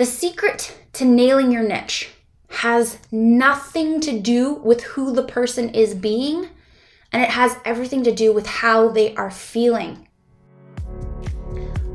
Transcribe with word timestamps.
The 0.00 0.06
secret 0.06 0.74
to 0.94 1.04
nailing 1.04 1.52
your 1.52 1.62
niche 1.62 2.08
has 2.48 2.96
nothing 3.12 4.00
to 4.00 4.18
do 4.18 4.54
with 4.54 4.82
who 4.82 5.12
the 5.12 5.24
person 5.24 5.74
is 5.74 5.94
being, 5.94 6.48
and 7.12 7.22
it 7.22 7.28
has 7.28 7.58
everything 7.66 8.02
to 8.04 8.14
do 8.14 8.32
with 8.32 8.46
how 8.46 8.88
they 8.88 9.14
are 9.16 9.30
feeling. 9.30 10.08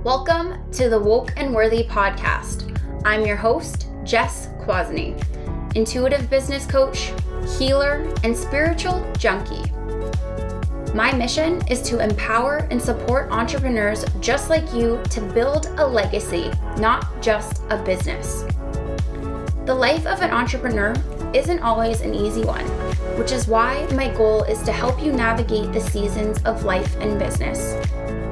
Welcome 0.03 0.71
to 0.73 0.87
the 0.87 0.99
Woke 0.99 1.33
and 1.35 1.51
Worthy 1.51 1.83
podcast. 1.85 2.79
I'm 3.05 3.25
your 3.25 3.37
host, 3.37 3.87
Jess 4.03 4.49
Kwasny, 4.59 5.19
intuitive 5.73 6.29
business 6.29 6.67
coach, 6.67 7.11
healer, 7.57 8.07
and 8.23 8.37
spiritual 8.37 9.03
junkie. 9.17 9.63
My 10.95 11.11
mission 11.11 11.61
is 11.67 11.81
to 11.89 12.01
empower 12.01 12.69
and 12.71 12.81
support 12.81 13.29
entrepreneurs 13.29 14.05
just 14.21 14.49
like 14.49 14.73
you 14.73 15.03
to 15.09 15.19
build 15.19 15.65
a 15.77 15.85
legacy, 15.85 16.49
not 16.77 17.21
just 17.21 17.63
a 17.69 17.83
business. 17.83 18.45
The 19.65 19.75
life 19.75 20.05
of 20.05 20.21
an 20.21 20.31
entrepreneur 20.31 20.95
isn't 21.33 21.59
always 21.59 21.99
an 21.99 22.13
easy 22.13 22.45
one, 22.45 22.63
which 23.17 23.33
is 23.33 23.45
why 23.45 23.85
my 23.87 24.07
goal 24.15 24.43
is 24.43 24.63
to 24.63 24.71
help 24.71 25.03
you 25.03 25.11
navigate 25.11 25.73
the 25.73 25.81
seasons 25.81 26.41
of 26.43 26.63
life 26.63 26.95
and 27.01 27.19
business. 27.19 27.75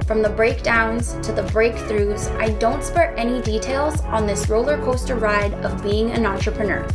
From 0.07 0.21
the 0.21 0.29
breakdowns 0.29 1.15
to 1.21 1.33
the 1.33 1.43
breakthroughs, 1.43 2.33
I 2.39 2.51
don't 2.59 2.81
spare 2.81 3.13
any 3.17 3.41
details 3.41 3.99
on 4.03 4.25
this 4.25 4.47
roller 4.47 4.77
coaster 4.77 5.17
ride 5.17 5.53
of 5.65 5.83
being 5.83 6.11
an 6.11 6.25
entrepreneur. 6.25 6.87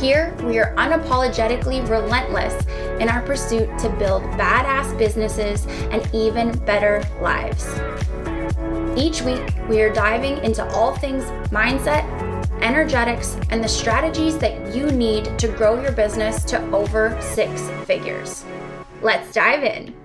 Here, 0.00 0.34
we 0.44 0.58
are 0.58 0.74
unapologetically 0.76 1.86
relentless 1.86 2.54
in 3.00 3.10
our 3.10 3.20
pursuit 3.20 3.68
to 3.80 3.90
build 3.98 4.22
badass 4.38 4.96
businesses 4.96 5.66
and 5.90 6.08
even 6.14 6.56
better 6.60 7.04
lives. 7.20 7.68
Each 8.98 9.20
week, 9.20 9.42
we 9.68 9.82
are 9.82 9.92
diving 9.92 10.42
into 10.42 10.66
all 10.70 10.96
things 10.96 11.24
mindset, 11.50 12.08
energetics, 12.62 13.36
and 13.50 13.62
the 13.62 13.68
strategies 13.68 14.38
that 14.38 14.74
you 14.74 14.86
need 14.90 15.38
to 15.38 15.48
grow 15.48 15.78
your 15.82 15.92
business 15.92 16.44
to 16.44 16.62
over 16.70 17.20
six 17.20 17.68
figures. 17.84 18.46
Let's 19.02 19.34
dive 19.34 19.64
in. 19.64 19.99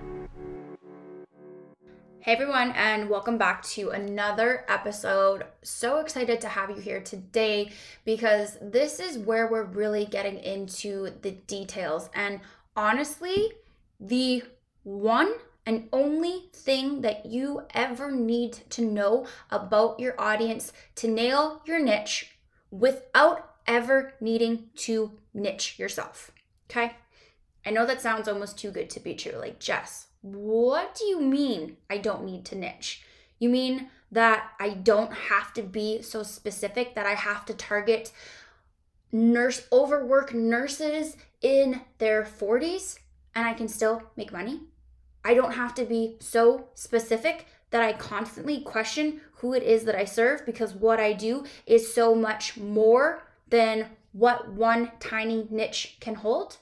Hey 2.26 2.32
everyone, 2.32 2.72
and 2.72 3.08
welcome 3.08 3.38
back 3.38 3.62
to 3.66 3.90
another 3.90 4.64
episode. 4.66 5.44
So 5.62 6.00
excited 6.00 6.40
to 6.40 6.48
have 6.48 6.70
you 6.70 6.80
here 6.80 7.00
today 7.00 7.70
because 8.04 8.58
this 8.60 8.98
is 8.98 9.16
where 9.16 9.46
we're 9.46 9.62
really 9.62 10.06
getting 10.06 10.38
into 10.38 11.10
the 11.22 11.30
details. 11.30 12.10
And 12.16 12.40
honestly, 12.74 13.52
the 14.00 14.42
one 14.82 15.34
and 15.66 15.88
only 15.92 16.48
thing 16.52 17.02
that 17.02 17.26
you 17.26 17.62
ever 17.72 18.10
need 18.10 18.54
to 18.70 18.82
know 18.82 19.28
about 19.52 20.00
your 20.00 20.20
audience 20.20 20.72
to 20.96 21.06
nail 21.06 21.62
your 21.64 21.78
niche 21.78 22.38
without 22.72 23.54
ever 23.68 24.14
needing 24.20 24.70
to 24.78 25.12
niche 25.32 25.78
yourself. 25.78 26.32
Okay? 26.68 26.96
I 27.64 27.70
know 27.70 27.86
that 27.86 28.02
sounds 28.02 28.26
almost 28.26 28.58
too 28.58 28.72
good 28.72 28.90
to 28.90 28.98
be 28.98 29.14
true. 29.14 29.38
Like, 29.38 29.60
Jess, 29.60 30.05
what 30.26 30.96
do 30.96 31.04
you 31.04 31.20
mean 31.20 31.76
I 31.88 31.98
don't 31.98 32.24
need 32.24 32.44
to 32.46 32.56
niche? 32.56 33.04
You 33.38 33.48
mean 33.48 33.88
that 34.10 34.50
I 34.58 34.70
don't 34.70 35.12
have 35.12 35.52
to 35.54 35.62
be 35.62 36.02
so 36.02 36.22
specific 36.24 36.94
that 36.94 37.06
I 37.06 37.14
have 37.14 37.44
to 37.46 37.54
target 37.54 38.12
nurse 39.12 39.66
overwork 39.70 40.34
nurses 40.34 41.16
in 41.40 41.80
their 41.98 42.24
40s 42.24 42.98
and 43.34 43.46
I 43.46 43.54
can 43.54 43.68
still 43.68 44.02
make 44.16 44.32
money? 44.32 44.62
I 45.24 45.34
don't 45.34 45.52
have 45.52 45.74
to 45.76 45.84
be 45.84 46.16
so 46.18 46.68
specific 46.74 47.46
that 47.70 47.82
I 47.82 47.92
constantly 47.92 48.60
question 48.62 49.20
who 49.36 49.52
it 49.52 49.62
is 49.62 49.84
that 49.84 49.94
I 49.94 50.04
serve 50.06 50.44
because 50.44 50.74
what 50.74 50.98
I 50.98 51.12
do 51.12 51.44
is 51.66 51.92
so 51.92 52.14
much 52.14 52.56
more 52.56 53.22
than 53.48 53.86
what 54.12 54.48
one 54.50 54.90
tiny 54.98 55.46
niche 55.50 55.98
can 56.00 56.16
hold. 56.16 56.56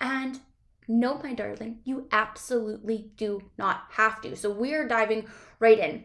And 0.00 0.40
no, 0.88 1.20
my 1.22 1.34
darling, 1.34 1.78
you 1.84 2.08
absolutely 2.12 3.10
do 3.16 3.42
not 3.58 3.84
have 3.90 4.20
to. 4.22 4.36
So 4.36 4.50
we're 4.50 4.86
diving 4.86 5.26
right 5.58 5.78
in. 5.78 6.04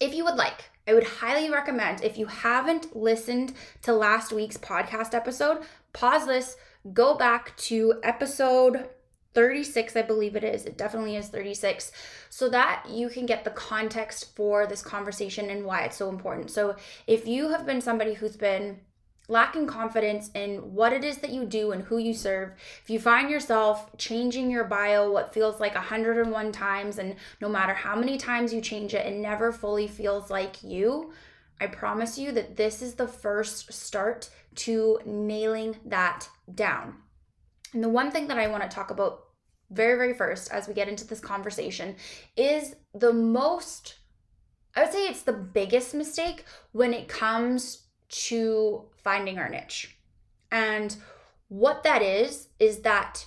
If 0.00 0.14
you 0.14 0.24
would 0.24 0.34
like, 0.34 0.70
I 0.86 0.94
would 0.94 1.04
highly 1.04 1.50
recommend 1.50 2.02
if 2.02 2.18
you 2.18 2.26
haven't 2.26 2.96
listened 2.96 3.52
to 3.82 3.92
last 3.92 4.32
week's 4.32 4.56
podcast 4.56 5.14
episode, 5.14 5.62
pause 5.92 6.26
this, 6.26 6.56
go 6.92 7.14
back 7.14 7.56
to 7.58 8.00
episode 8.02 8.88
36, 9.34 9.96
I 9.96 10.02
believe 10.02 10.36
it 10.36 10.44
is. 10.44 10.66
It 10.66 10.76
definitely 10.76 11.16
is 11.16 11.28
36, 11.28 11.92
so 12.28 12.48
that 12.50 12.84
you 12.88 13.08
can 13.08 13.26
get 13.26 13.44
the 13.44 13.50
context 13.50 14.34
for 14.34 14.66
this 14.66 14.82
conversation 14.82 15.48
and 15.50 15.64
why 15.64 15.82
it's 15.84 15.96
so 15.96 16.08
important. 16.08 16.50
So, 16.50 16.76
if 17.06 17.26
you 17.26 17.48
have 17.48 17.64
been 17.64 17.80
somebody 17.80 18.14
who's 18.14 18.36
been 18.36 18.80
lacking 19.28 19.66
confidence 19.66 20.30
in 20.34 20.74
what 20.74 20.92
it 20.92 21.04
is 21.04 21.18
that 21.18 21.30
you 21.30 21.44
do 21.44 21.72
and 21.72 21.84
who 21.84 21.98
you 21.98 22.12
serve, 22.12 22.52
if 22.82 22.90
you 22.90 22.98
find 22.98 23.30
yourself 23.30 23.96
changing 23.96 24.50
your 24.50 24.64
bio 24.64 25.10
what 25.10 25.32
feels 25.32 25.60
like 25.60 25.74
101 25.74 26.52
times, 26.52 26.98
and 26.98 27.16
no 27.40 27.48
matter 27.48 27.74
how 27.74 27.94
many 27.94 28.18
times 28.18 28.52
you 28.52 28.60
change 28.60 28.94
it, 28.94 29.06
it 29.06 29.16
never 29.16 29.52
fully 29.52 29.86
feels 29.86 30.30
like 30.30 30.62
you, 30.62 31.12
I 31.60 31.68
promise 31.68 32.18
you 32.18 32.32
that 32.32 32.56
this 32.56 32.82
is 32.82 32.94
the 32.94 33.06
first 33.06 33.72
start 33.72 34.28
to 34.56 34.98
nailing 35.06 35.76
that 35.86 36.28
down. 36.54 36.96
And 37.72 37.82
the 37.82 37.88
one 37.88 38.10
thing 38.10 38.26
that 38.28 38.38
I 38.38 38.48
want 38.48 38.62
to 38.64 38.68
talk 38.68 38.90
about 38.90 39.28
very, 39.70 39.96
very 39.96 40.12
first 40.12 40.52
as 40.52 40.68
we 40.68 40.74
get 40.74 40.88
into 40.88 41.06
this 41.06 41.20
conversation 41.20 41.96
is 42.36 42.74
the 42.94 43.12
most, 43.12 43.94
I 44.76 44.82
would 44.82 44.92
say 44.92 45.06
it's 45.06 45.22
the 45.22 45.32
biggest 45.32 45.94
mistake 45.94 46.44
when 46.72 46.92
it 46.92 47.08
comes 47.08 47.84
to 48.08 48.84
finding 49.02 49.38
our 49.38 49.48
niche. 49.48 49.96
And 50.50 50.96
what 51.48 51.82
that 51.82 52.02
is, 52.02 52.48
is 52.58 52.80
that 52.80 53.26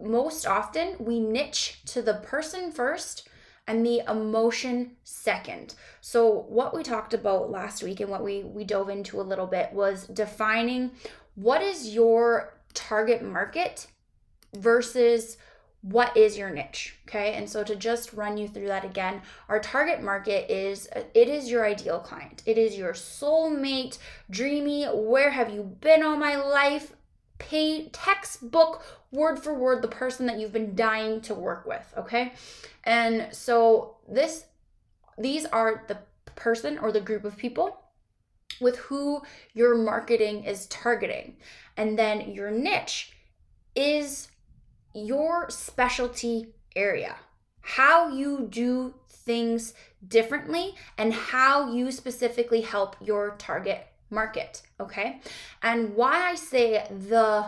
most 0.00 0.46
often 0.46 0.96
we 0.98 1.20
niche 1.20 1.80
to 1.86 2.02
the 2.02 2.14
person 2.14 2.72
first 2.72 3.28
and 3.66 3.84
the 3.84 4.02
emotion 4.08 4.92
second. 5.04 5.74
So 6.00 6.44
what 6.48 6.74
we 6.74 6.82
talked 6.82 7.14
about 7.14 7.50
last 7.50 7.82
week 7.82 8.00
and 8.00 8.10
what 8.10 8.22
we 8.22 8.42
we 8.42 8.64
dove 8.64 8.90
into 8.90 9.20
a 9.20 9.22
little 9.22 9.46
bit 9.46 9.72
was 9.72 10.06
defining 10.08 10.92
what 11.34 11.62
is 11.62 11.94
your 11.94 12.58
target 12.74 13.22
market 13.22 13.86
versus 14.54 15.36
what 15.84 16.16
is 16.16 16.38
your 16.38 16.48
niche 16.48 16.96
okay? 17.06 17.34
And 17.34 17.48
so 17.48 17.62
to 17.62 17.76
just 17.76 18.14
run 18.14 18.38
you 18.38 18.48
through 18.48 18.68
that 18.68 18.84
again 18.84 19.20
our 19.50 19.60
target 19.60 20.02
market 20.02 20.50
is 20.50 20.88
it 21.14 21.28
is 21.28 21.50
your 21.50 21.64
ideal 21.64 22.00
client. 22.00 22.42
It 22.46 22.56
is 22.56 22.76
your 22.76 22.94
soulmate 22.94 23.98
dreamy 24.30 24.86
where 24.86 25.30
have 25.30 25.52
you 25.52 25.62
been 25.62 26.02
all 26.02 26.16
my 26.16 26.36
life 26.36 26.94
pay 27.38 27.88
textbook 27.88 28.82
word 29.12 29.38
for 29.38 29.52
word 29.52 29.82
the 29.82 29.88
person 29.88 30.24
that 30.26 30.38
you've 30.38 30.52
been 30.52 30.74
dying 30.74 31.20
to 31.22 31.34
work 31.34 31.66
with 31.66 31.92
okay? 31.98 32.32
And 32.84 33.34
so 33.34 33.98
this 34.08 34.46
these 35.18 35.44
are 35.46 35.84
the 35.86 35.98
person 36.34 36.78
or 36.78 36.92
the 36.92 37.00
group 37.00 37.24
of 37.24 37.36
people 37.36 37.78
with 38.58 38.76
who 38.76 39.22
your 39.52 39.74
marketing 39.74 40.44
is 40.44 40.66
targeting. 40.66 41.36
And 41.76 41.98
then 41.98 42.32
your 42.32 42.50
niche 42.50 43.12
is 43.74 44.28
your 44.94 45.50
specialty 45.50 46.54
area, 46.76 47.16
how 47.60 48.08
you 48.08 48.46
do 48.48 48.94
things 49.08 49.74
differently, 50.06 50.74
and 50.96 51.12
how 51.12 51.72
you 51.72 51.90
specifically 51.90 52.60
help 52.60 52.96
your 53.00 53.34
target 53.38 53.86
market. 54.10 54.62
Okay. 54.78 55.20
And 55.62 55.94
why 55.94 56.30
I 56.30 56.34
say 56.34 56.86
the 56.90 57.46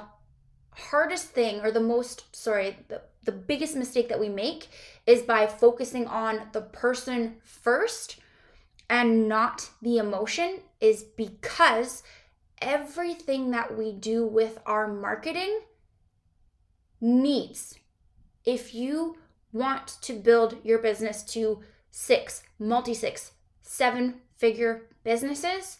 hardest 0.71 1.29
thing 1.29 1.61
or 1.61 1.71
the 1.71 1.81
most, 1.81 2.25
sorry, 2.35 2.77
the, 2.89 3.03
the 3.25 3.33
biggest 3.33 3.77
mistake 3.77 4.09
that 4.09 4.21
we 4.21 4.29
make 4.29 4.69
is 5.07 5.23
by 5.23 5.47
focusing 5.47 6.07
on 6.07 6.49
the 6.53 6.63
person 6.63 7.37
first 7.45 8.17
and 8.89 9.29
not 9.29 9.69
the 9.83 9.99
emotion, 9.99 10.61
is 10.81 11.03
because 11.03 12.03
everything 12.61 13.51
that 13.51 13.77
we 13.77 13.93
do 13.93 14.25
with 14.25 14.59
our 14.65 14.87
marketing 14.87 15.61
needs. 17.01 17.79
If 18.45 18.75
you 18.75 19.17
want 19.53 19.89
to 20.03 20.13
build 20.13 20.59
your 20.63 20.79
business 20.79 21.23
to 21.25 21.63
six, 21.91 22.43
multi 22.59 22.95
six, 22.95 23.33
seven 23.63 24.21
figure 24.37 24.83
businesses, 25.05 25.79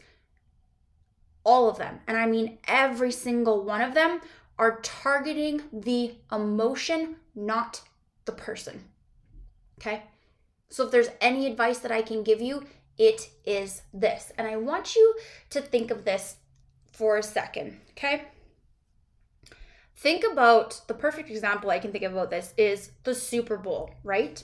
all 1.45 1.69
of 1.69 1.79
them, 1.79 2.01
and 2.07 2.17
I 2.17 2.27
mean 2.27 2.59
every 2.67 3.13
single 3.13 3.65
one 3.65 3.83
of 3.83 3.95
them, 3.95 4.21
are 4.59 4.81
targeting 4.81 5.63
the 5.73 6.15
emotion, 6.33 7.17
not 7.35 7.83
the 8.25 8.33
person. 8.33 8.85
Okay? 9.79 10.03
So 10.71 10.85
if 10.85 10.91
there's 10.91 11.11
any 11.21 11.47
advice 11.47 11.79
that 11.81 11.93
I 11.93 12.03
can 12.03 12.23
give 12.23 12.41
you, 12.41 12.65
it 12.99 13.31
is 13.45 13.83
this. 13.93 14.33
And 14.39 14.49
I 14.49 14.57
want 14.57 14.97
you 14.97 15.15
to 15.51 15.61
think 15.61 15.91
of 15.91 16.05
this 16.05 16.37
for 16.93 17.19
a 17.19 17.23
second, 17.23 17.79
okay? 17.91 18.25
Think 19.97 20.25
about 20.31 20.81
the 20.87 20.95
perfect 20.95 21.31
example 21.31 21.71
I 21.71 21.79
can 21.79 21.93
think 21.93 22.05
about 22.05 22.31
this 22.31 22.53
is 22.57 22.91
the 23.05 23.15
Super 23.15 23.57
Bowl, 23.57 23.91
right? 24.05 24.43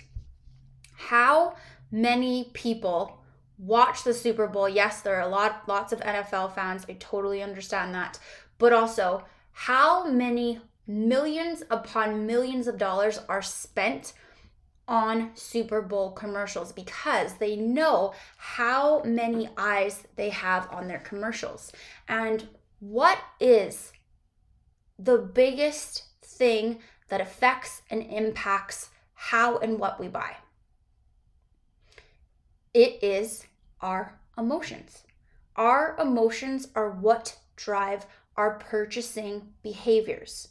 How 0.95 1.57
many 1.91 2.51
people 2.55 3.23
watch 3.59 4.03
the 4.03 4.15
Super 4.15 4.47
Bowl. 4.47 4.69
Yes, 4.69 5.03
there 5.03 5.17
are 5.17 5.21
a 5.21 5.29
lot 5.29 5.63
lots 5.69 5.93
of 5.93 6.01
NFL 6.01 6.55
fans. 6.55 6.85
I 6.89 6.95
totally 6.95 7.43
understand 7.43 7.95
that. 7.95 8.19
But 8.59 8.73
also, 8.73 9.25
how 9.53 10.09
many 10.09 10.61
millions 10.87 11.63
upon 11.71 12.27
millions 12.27 12.67
of 12.67 12.77
dollars 12.77 13.21
are 13.29 13.43
spent 13.43 14.15
on 14.89 15.31
Super 15.35 15.81
Bowl 15.81 16.11
commercials 16.11 16.73
because 16.73 17.35
they 17.35 17.55
know 17.57 18.13
how 18.37 19.03
many 19.05 19.49
eyes 19.57 20.03
they 20.17 20.29
have 20.31 20.69
on 20.73 20.89
their 20.89 20.99
commercials. 20.99 21.73
And 22.09 22.49
what 22.81 23.19
is 23.39 23.93
the 24.99 25.19
biggest 25.19 26.05
thing 26.23 26.79
that 27.09 27.21
affects 27.21 27.83
and 27.91 28.03
impacts 28.03 28.91
how 29.15 29.59
and 29.59 29.79
what 29.79 30.01
we 30.01 30.09
buy? 30.09 30.37
It 32.75 33.03
is 33.03 33.45
our 33.81 34.19
emotions. 34.39 35.05
Our 35.57 35.97
emotions 36.01 36.69
are 36.75 36.91
what 36.91 37.39
drive 37.57 38.07
our 38.37 38.59
purchasing 38.59 39.49
behaviors. 39.63 40.49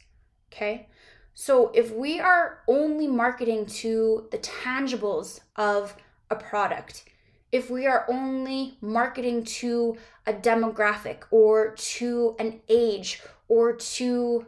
Okay. 0.52 0.88
So 1.34 1.70
if 1.74 1.90
we 1.92 2.20
are 2.20 2.60
only 2.68 3.06
marketing 3.06 3.66
to 3.66 4.28
the 4.30 4.38
tangibles 4.38 5.40
of 5.56 5.96
a 6.30 6.36
product, 6.36 7.04
if 7.50 7.70
we 7.70 7.86
are 7.86 8.06
only 8.08 8.76
marketing 8.80 9.44
to 9.44 9.96
a 10.26 10.32
demographic 10.32 11.24
or 11.30 11.74
to 11.76 12.36
an 12.38 12.60
age 12.68 13.22
or 13.52 13.74
to 13.74 14.46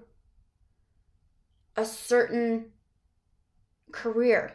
a 1.76 1.84
certain 1.84 2.64
career, 3.92 4.54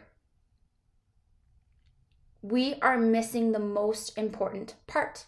we 2.42 2.74
are 2.82 2.98
missing 2.98 3.52
the 3.52 3.60
most 3.60 4.18
important 4.18 4.74
part. 4.88 5.24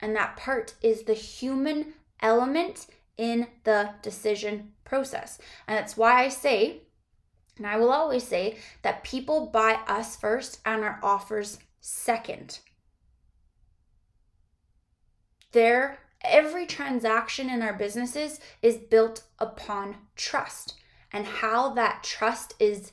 And 0.00 0.16
that 0.16 0.36
part 0.36 0.74
is 0.82 1.04
the 1.04 1.14
human 1.14 1.94
element 2.20 2.88
in 3.16 3.46
the 3.62 3.90
decision 4.02 4.72
process. 4.82 5.38
And 5.68 5.78
that's 5.78 5.96
why 5.96 6.24
I 6.24 6.28
say, 6.28 6.80
and 7.56 7.68
I 7.68 7.76
will 7.76 7.92
always 7.92 8.26
say, 8.26 8.56
that 8.82 9.04
people 9.04 9.46
buy 9.46 9.78
us 9.86 10.16
first 10.16 10.58
and 10.66 10.82
our 10.82 10.98
offers 11.04 11.58
second. 11.80 12.58
There, 15.52 16.00
every 16.22 16.66
transaction 16.66 17.48
in 17.48 17.62
our 17.62 17.72
businesses 17.72 18.40
is 18.62 18.76
built 18.76 19.24
upon 19.38 19.96
trust. 20.16 20.74
And 21.12 21.26
how 21.26 21.74
that 21.74 22.04
trust 22.04 22.54
is 22.58 22.92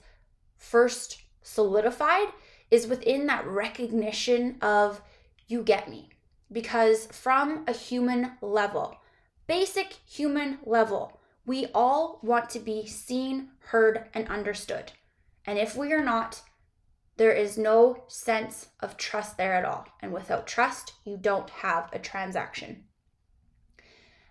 first 0.58 1.22
solidified 1.42 2.28
is 2.72 2.88
within 2.88 3.28
that 3.28 3.46
recognition 3.46 4.58
of 4.62 5.02
you 5.48 5.64
get 5.64 5.90
me. 5.90 6.10
Because 6.52 7.08
from 7.08 7.64
a 7.68 7.74
human 7.74 8.32
level, 8.42 8.98
basic 9.48 9.98
human 10.06 10.60
level, 10.66 11.20
we 11.46 11.68
all 11.74 12.20
want 12.22 12.50
to 12.52 12.60
be 12.60 12.86
seen, 12.86 13.50
heard, 13.60 14.10
and 14.14 14.28
understood. 14.28 14.92
And 15.46 15.58
if 15.58 15.76
we 15.76 15.94
are 15.94 16.04
not, 16.04 16.42
there 17.16 17.32
is 17.32 17.58
no 17.58 18.04
sense 18.08 18.68
of 18.80 18.98
trust 18.98 19.38
there 19.38 19.54
at 19.54 19.66
all. 19.66 19.88
And 20.02 20.12
without 20.12 20.46
trust, 20.48 20.94
you 21.06 21.18
don't 21.18 21.50
have 21.50 21.90
a 21.94 22.00
transaction. 22.00 22.84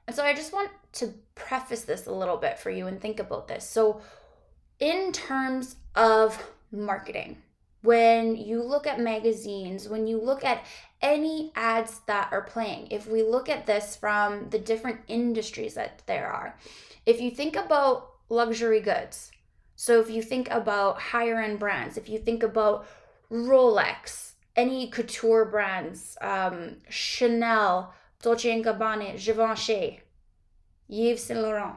And 0.07 0.15
so 0.15 0.23
I 0.23 0.35
just 0.35 0.53
want 0.53 0.71
to 0.95 1.13
preface 1.35 1.83
this 1.83 2.07
a 2.07 2.13
little 2.13 2.37
bit 2.37 2.59
for 2.59 2.71
you 2.71 2.87
and 2.87 3.01
think 3.01 3.21
about 3.21 3.49
this. 3.49 3.69
So, 3.69 4.01
in 4.79 5.11
terms 5.13 5.77
of 5.95 6.51
marketing, 6.71 7.39
when 7.83 8.37
you 8.37 8.63
look 8.63 8.87
at 8.87 9.01
magazines, 9.01 9.89
when 9.89 10.07
you 10.07 10.21
look 10.21 10.45
at 10.45 10.65
any 11.01 11.53
ads 11.55 12.01
that 12.07 12.29
are 12.33 12.43
playing, 12.43 12.89
if 12.91 13.09
we 13.09 13.23
look 13.23 13.49
at 13.49 13.67
this 13.67 13.97
from 13.97 14.51
the 14.51 14.59
different 14.59 15.01
industries 15.09 15.75
that 15.75 16.03
there 16.07 16.31
are, 16.31 16.57
if 17.07 17.21
you 17.21 17.31
think 17.31 17.57
about 17.57 18.11
luxury 18.29 18.81
goods, 18.81 19.31
so 19.77 20.01
if 20.01 20.11
you 20.11 20.23
think 20.23 20.51
about 20.51 21.01
higher 21.01 21.37
end 21.41 21.59
brands, 21.59 21.97
if 21.97 22.09
you 22.09 22.19
think 22.19 22.43
about 22.43 22.87
Rolex, 23.31 24.33
any 24.57 24.89
couture 24.89 25.45
brands, 25.45 26.17
um, 26.21 26.77
Chanel, 26.89 27.95
Dolce 28.23 28.63
& 28.63 28.63
Gabbana, 28.63 29.23
Givenchy, 29.23 30.01
Yves 30.89 31.23
Saint 31.23 31.41
Laurent. 31.41 31.77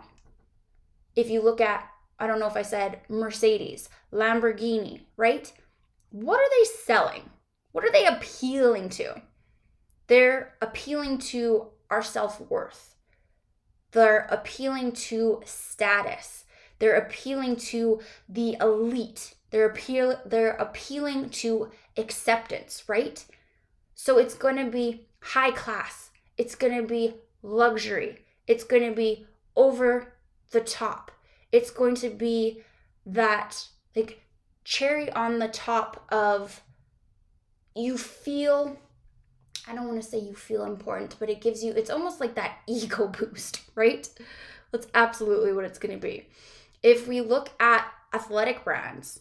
If 1.16 1.30
you 1.30 1.42
look 1.42 1.62
at, 1.62 1.90
I 2.20 2.28
don't 2.28 2.40
know 2.40 2.48
if 2.48 2.56
I 2.56 2.62
said 2.62 3.02
Mercedes, 3.10 3.90
Lamborghini, 4.12 5.02
right? 5.18 5.52
what 6.12 6.40
are 6.40 6.50
they 6.50 6.66
selling? 6.86 7.30
What 7.72 7.86
are 7.86 7.92
they 7.92 8.06
appealing 8.06 8.90
to? 8.90 9.22
They're 10.08 10.56
appealing 10.62 11.20
to 11.20 11.68
our 11.90 12.02
self 12.02 12.42
worth. 12.50 12.96
They're 13.92 14.28
appealing 14.30 14.94
to 14.94 15.42
status. 15.46 16.46
They're 16.80 16.96
appealing 16.96 17.58
to 17.58 18.02
the 18.28 18.58
elite. 18.60 19.36
They're 19.52 19.68
appeal 19.68 20.20
they're 20.26 20.52
appealing 20.52 21.30
to 21.30 21.72
acceptance, 21.98 22.84
right? 22.88 23.24
So 23.94 24.18
it's 24.18 24.36
going 24.36 24.56
to 24.56 24.72
be 24.72 25.08
high 25.22 25.52
class. 25.52 26.09
It's 26.40 26.56
going 26.56 26.82
to 26.82 26.88
be 26.88 27.16
luxury. 27.44 28.20
It's 28.48 28.64
going 28.64 28.90
to 28.90 28.96
be 28.96 29.28
over 29.58 30.14
the 30.52 30.62
top. 30.62 31.12
It's 31.52 31.70
going 31.70 31.96
to 31.96 32.10
be 32.10 32.64
that 33.06 33.68
like 33.94 34.22
cherry 34.64 35.12
on 35.12 35.40
the 35.40 35.50
top 35.50 36.06
of 36.10 36.62
you 37.76 37.98
feel 37.98 38.80
I 39.68 39.76
don't 39.76 39.88
want 39.88 40.02
to 40.02 40.08
say 40.08 40.18
you 40.18 40.34
feel 40.34 40.64
important, 40.64 41.18
but 41.20 41.30
it 41.30 41.42
gives 41.42 41.62
you 41.62 41.74
it's 41.74 41.90
almost 41.90 42.22
like 42.22 42.36
that 42.36 42.60
ego 42.68 43.08
boost, 43.08 43.62
right? 43.76 44.08
That's 44.72 44.88
absolutely 44.94 45.52
what 45.52 45.66
it's 45.66 45.80
going 45.80 45.94
to 45.94 46.02
be. 46.02 46.28
If 46.82 47.06
we 47.06 47.20
look 47.20 47.50
at 47.60 47.86
athletic 48.14 48.64
brands, 48.64 49.20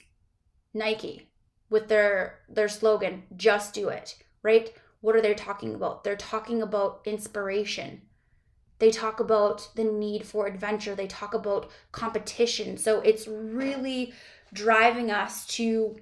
Nike 0.72 1.30
with 1.68 1.88
their 1.88 2.38
their 2.48 2.68
slogan 2.68 3.24
just 3.36 3.74
do 3.74 3.88
it, 3.88 4.14
right? 4.44 4.72
What 5.00 5.14
are 5.14 5.20
they 5.20 5.34
talking 5.34 5.74
about? 5.74 6.04
They're 6.04 6.16
talking 6.16 6.62
about 6.62 7.00
inspiration. 7.04 8.02
They 8.78 8.90
talk 8.90 9.20
about 9.20 9.68
the 9.74 9.84
need 9.84 10.24
for 10.24 10.46
adventure. 10.46 10.94
They 10.94 11.06
talk 11.06 11.34
about 11.34 11.70
competition. 11.92 12.76
So 12.76 13.00
it's 13.00 13.26
really 13.28 14.12
driving 14.52 15.10
us 15.10 15.46
to 15.48 15.96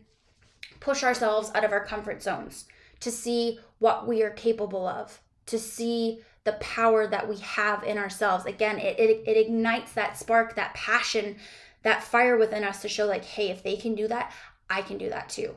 push 0.80 1.02
ourselves 1.02 1.50
out 1.54 1.64
of 1.64 1.72
our 1.72 1.84
comfort 1.84 2.22
zones, 2.22 2.66
to 3.00 3.10
see 3.10 3.58
what 3.78 4.06
we 4.06 4.22
are 4.22 4.30
capable 4.30 4.86
of, 4.86 5.20
to 5.46 5.58
see 5.58 6.20
the 6.44 6.52
power 6.54 7.06
that 7.06 7.28
we 7.28 7.36
have 7.38 7.82
in 7.82 7.98
ourselves. 7.98 8.46
Again, 8.46 8.78
it, 8.78 8.98
it, 8.98 9.24
it 9.26 9.36
ignites 9.36 9.92
that 9.92 10.16
spark, 10.16 10.54
that 10.54 10.74
passion, 10.74 11.36
that 11.82 12.02
fire 12.02 12.36
within 12.36 12.62
us 12.62 12.82
to 12.82 12.88
show, 12.88 13.06
like, 13.06 13.24
hey, 13.24 13.48
if 13.50 13.62
they 13.62 13.76
can 13.76 13.94
do 13.94 14.06
that, 14.08 14.32
I 14.68 14.82
can 14.82 14.98
do 14.98 15.08
that 15.10 15.28
too, 15.28 15.56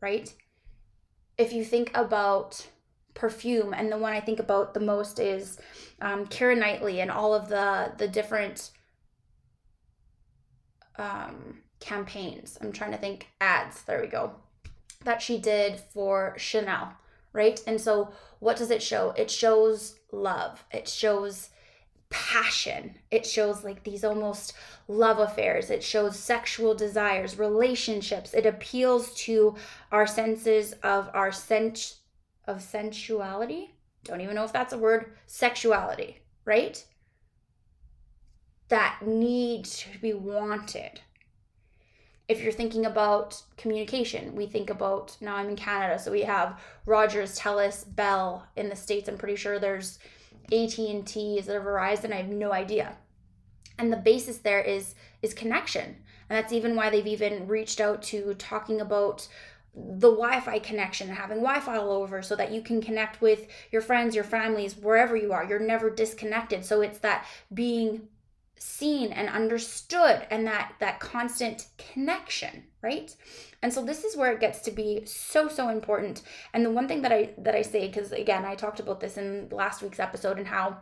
right? 0.00 0.32
If 1.42 1.52
you 1.52 1.64
think 1.64 1.90
about 1.96 2.68
perfume, 3.14 3.74
and 3.74 3.90
the 3.90 3.98
one 3.98 4.12
I 4.12 4.20
think 4.20 4.38
about 4.38 4.74
the 4.74 4.80
most 4.80 5.18
is 5.18 5.58
um, 6.00 6.24
Keira 6.26 6.56
Knightley 6.56 7.00
and 7.00 7.10
all 7.10 7.34
of 7.34 7.48
the 7.48 7.92
the 7.98 8.06
different 8.06 8.70
um, 10.96 11.58
campaigns. 11.80 12.58
I'm 12.60 12.70
trying 12.70 12.92
to 12.92 12.96
think 12.96 13.26
ads. 13.40 13.82
There 13.82 14.00
we 14.00 14.06
go. 14.06 14.36
That 15.04 15.20
she 15.20 15.36
did 15.36 15.80
for 15.92 16.34
Chanel, 16.38 16.92
right? 17.32 17.60
And 17.66 17.80
so 17.80 18.12
what 18.38 18.56
does 18.56 18.70
it 18.70 18.80
show? 18.80 19.12
It 19.16 19.28
shows 19.28 19.98
love. 20.12 20.64
It 20.70 20.88
shows 20.88 21.50
passion. 22.12 22.94
It 23.10 23.26
shows 23.26 23.64
like 23.64 23.82
these 23.82 24.04
almost 24.04 24.52
love 24.86 25.18
affairs. 25.18 25.70
It 25.70 25.82
shows 25.82 26.18
sexual 26.18 26.74
desires, 26.74 27.38
relationships. 27.38 28.34
It 28.34 28.46
appeals 28.46 29.14
to 29.24 29.56
our 29.90 30.06
senses 30.06 30.74
of 30.82 31.10
our 31.14 31.32
sense 31.32 32.00
of 32.46 32.62
sensuality. 32.62 33.74
Don't 34.04 34.20
even 34.20 34.34
know 34.34 34.44
if 34.44 34.52
that's 34.52 34.72
a 34.72 34.78
word. 34.78 35.16
Sexuality, 35.26 36.18
right? 36.44 36.84
That 38.68 39.00
need 39.04 39.64
to 39.64 39.98
be 39.98 40.12
wanted 40.12 41.00
if 42.32 42.42
you're 42.42 42.52
thinking 42.52 42.86
about 42.86 43.40
communication, 43.56 44.34
we 44.34 44.46
think 44.46 44.70
about 44.70 45.16
now 45.20 45.36
I'm 45.36 45.50
in 45.50 45.56
Canada, 45.56 45.98
so 45.98 46.10
we 46.10 46.22
have 46.22 46.60
Rogers, 46.86 47.38
Telus, 47.38 47.84
Bell 47.94 48.46
in 48.56 48.68
the 48.68 48.76
states. 48.76 49.08
I'm 49.08 49.18
pretty 49.18 49.36
sure 49.36 49.58
there's 49.58 49.98
AT&T, 50.46 51.38
is 51.38 51.48
it 51.48 51.56
a 51.56 51.60
Verizon? 51.60 52.12
I 52.12 52.16
have 52.16 52.28
no 52.28 52.52
idea. 52.52 52.96
And 53.78 53.92
the 53.92 53.96
basis 53.96 54.38
there 54.38 54.60
is 54.60 54.94
is 55.22 55.34
connection. 55.34 55.96
And 56.28 56.38
that's 56.38 56.52
even 56.52 56.76
why 56.76 56.90
they've 56.90 57.06
even 57.06 57.46
reached 57.46 57.80
out 57.80 58.02
to 58.04 58.34
talking 58.34 58.80
about 58.80 59.28
the 59.74 60.10
Wi-Fi 60.10 60.58
connection 60.58 61.08
and 61.08 61.16
having 61.16 61.38
Wi-Fi 61.38 61.76
all 61.76 61.92
over 61.92 62.20
so 62.22 62.36
that 62.36 62.52
you 62.52 62.60
can 62.60 62.82
connect 62.82 63.20
with 63.20 63.46
your 63.70 63.80
friends, 63.80 64.14
your 64.14 64.24
families, 64.24 64.76
wherever 64.76 65.16
you 65.16 65.32
are. 65.32 65.44
You're 65.44 65.58
never 65.58 65.88
disconnected. 65.88 66.64
So 66.64 66.82
it's 66.82 66.98
that 66.98 67.26
being 67.52 68.08
seen 68.62 69.12
and 69.12 69.28
understood 69.28 70.26
and 70.30 70.46
that 70.46 70.74
that 70.78 71.00
constant 71.00 71.66
connection 71.78 72.64
right? 72.82 73.14
And 73.62 73.72
so 73.72 73.84
this 73.84 74.02
is 74.02 74.16
where 74.16 74.32
it 74.32 74.40
gets 74.40 74.60
to 74.62 74.70
be 74.70 75.04
so 75.06 75.48
so 75.48 75.68
important. 75.68 76.22
And 76.52 76.64
the 76.64 76.70
one 76.70 76.88
thing 76.88 77.02
that 77.02 77.12
i 77.12 77.30
that 77.38 77.54
i 77.54 77.62
say 77.62 77.86
because 77.86 78.12
again 78.12 78.44
i 78.44 78.54
talked 78.54 78.80
about 78.80 79.00
this 79.00 79.16
in 79.16 79.48
last 79.50 79.82
week's 79.82 80.00
episode 80.00 80.38
and 80.38 80.46
how 80.46 80.78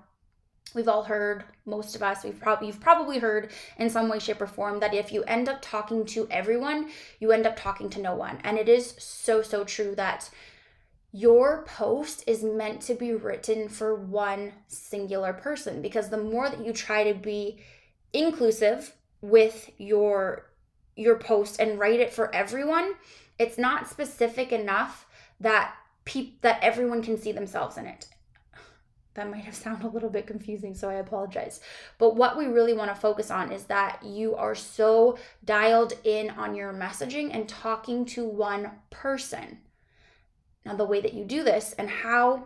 we've 0.75 0.89
all 0.89 1.03
heard 1.03 1.45
most 1.67 1.97
of 1.97 2.03
us 2.03 2.23
we've 2.23 2.39
probably 2.41 2.69
you've 2.69 2.81
probably 2.81 3.19
heard 3.19 3.51
in 3.79 3.91
some 3.91 4.09
way 4.09 4.19
shape 4.19 4.41
or 4.41 4.47
form 4.47 4.79
that 4.79 4.95
if 4.95 5.13
you 5.13 5.23
end 5.25 5.49
up 5.49 5.59
talking 5.61 6.05
to 6.07 6.29
everyone 6.31 6.91
you 7.19 7.33
end 7.33 7.47
up 7.47 7.57
talking 7.57 7.91
to 7.91 8.01
no 8.01 8.15
one. 8.15 8.39
And 8.45 8.59
it 8.59 8.69
is 8.69 8.95
so 8.99 9.43
so 9.43 9.65
true 9.65 9.95
that 9.97 10.31
your 11.13 11.65
post 11.65 12.23
is 12.27 12.43
meant 12.43 12.81
to 12.83 12.95
be 12.95 13.13
written 13.13 13.69
for 13.69 13.95
one 13.95 14.53
singular 14.69 15.33
person 15.33 15.83
because 15.83 16.09
the 16.09 16.23
more 16.23 16.49
that 16.49 16.65
you 16.65 16.73
try 16.73 17.05
to 17.05 17.19
be 17.19 17.61
inclusive 18.13 18.95
with 19.21 19.71
your 19.79 20.47
your 20.97 21.19
post 21.19 21.61
and 21.61 21.79
write 21.79 22.01
it 22.01 22.13
for 22.13 22.35
everyone 22.35 22.95
it's 23.41 23.57
not 23.57 23.89
specific 23.89 24.53
enough 24.53 25.07
that 25.41 25.75
peop- 26.05 26.43
that 26.43 26.63
everyone 26.63 27.03
can 27.03 27.17
see 27.17 27.33
themselves 27.33 27.79
in 27.79 27.87
it. 27.87 28.07
That 29.15 29.31
might 29.31 29.45
have 29.45 29.55
sounded 29.55 29.87
a 29.87 29.89
little 29.89 30.11
bit 30.11 30.27
confusing 30.27 30.75
so 30.75 30.91
i 30.91 30.95
apologize. 30.95 31.61
But 31.99 32.17
what 32.17 32.37
we 32.37 32.47
really 32.47 32.75
want 32.75 32.95
to 32.95 33.01
focus 33.01 33.31
on 33.31 33.51
is 33.51 33.65
that 33.65 34.03
you 34.05 34.37
are 34.37 34.55
so 34.55 35.19
dialed 35.45 35.95
in 36.05 36.31
on 36.31 36.55
your 36.55 36.73
messaging 36.73 37.35
and 37.35 37.49
talking 37.49 38.05
to 38.07 38.27
one 38.27 38.71
person 38.91 39.59
the 40.65 40.85
way 40.85 41.01
that 41.01 41.15
you 41.15 41.25
do 41.25 41.43
this 41.43 41.75
and 41.79 41.89
how 41.89 42.45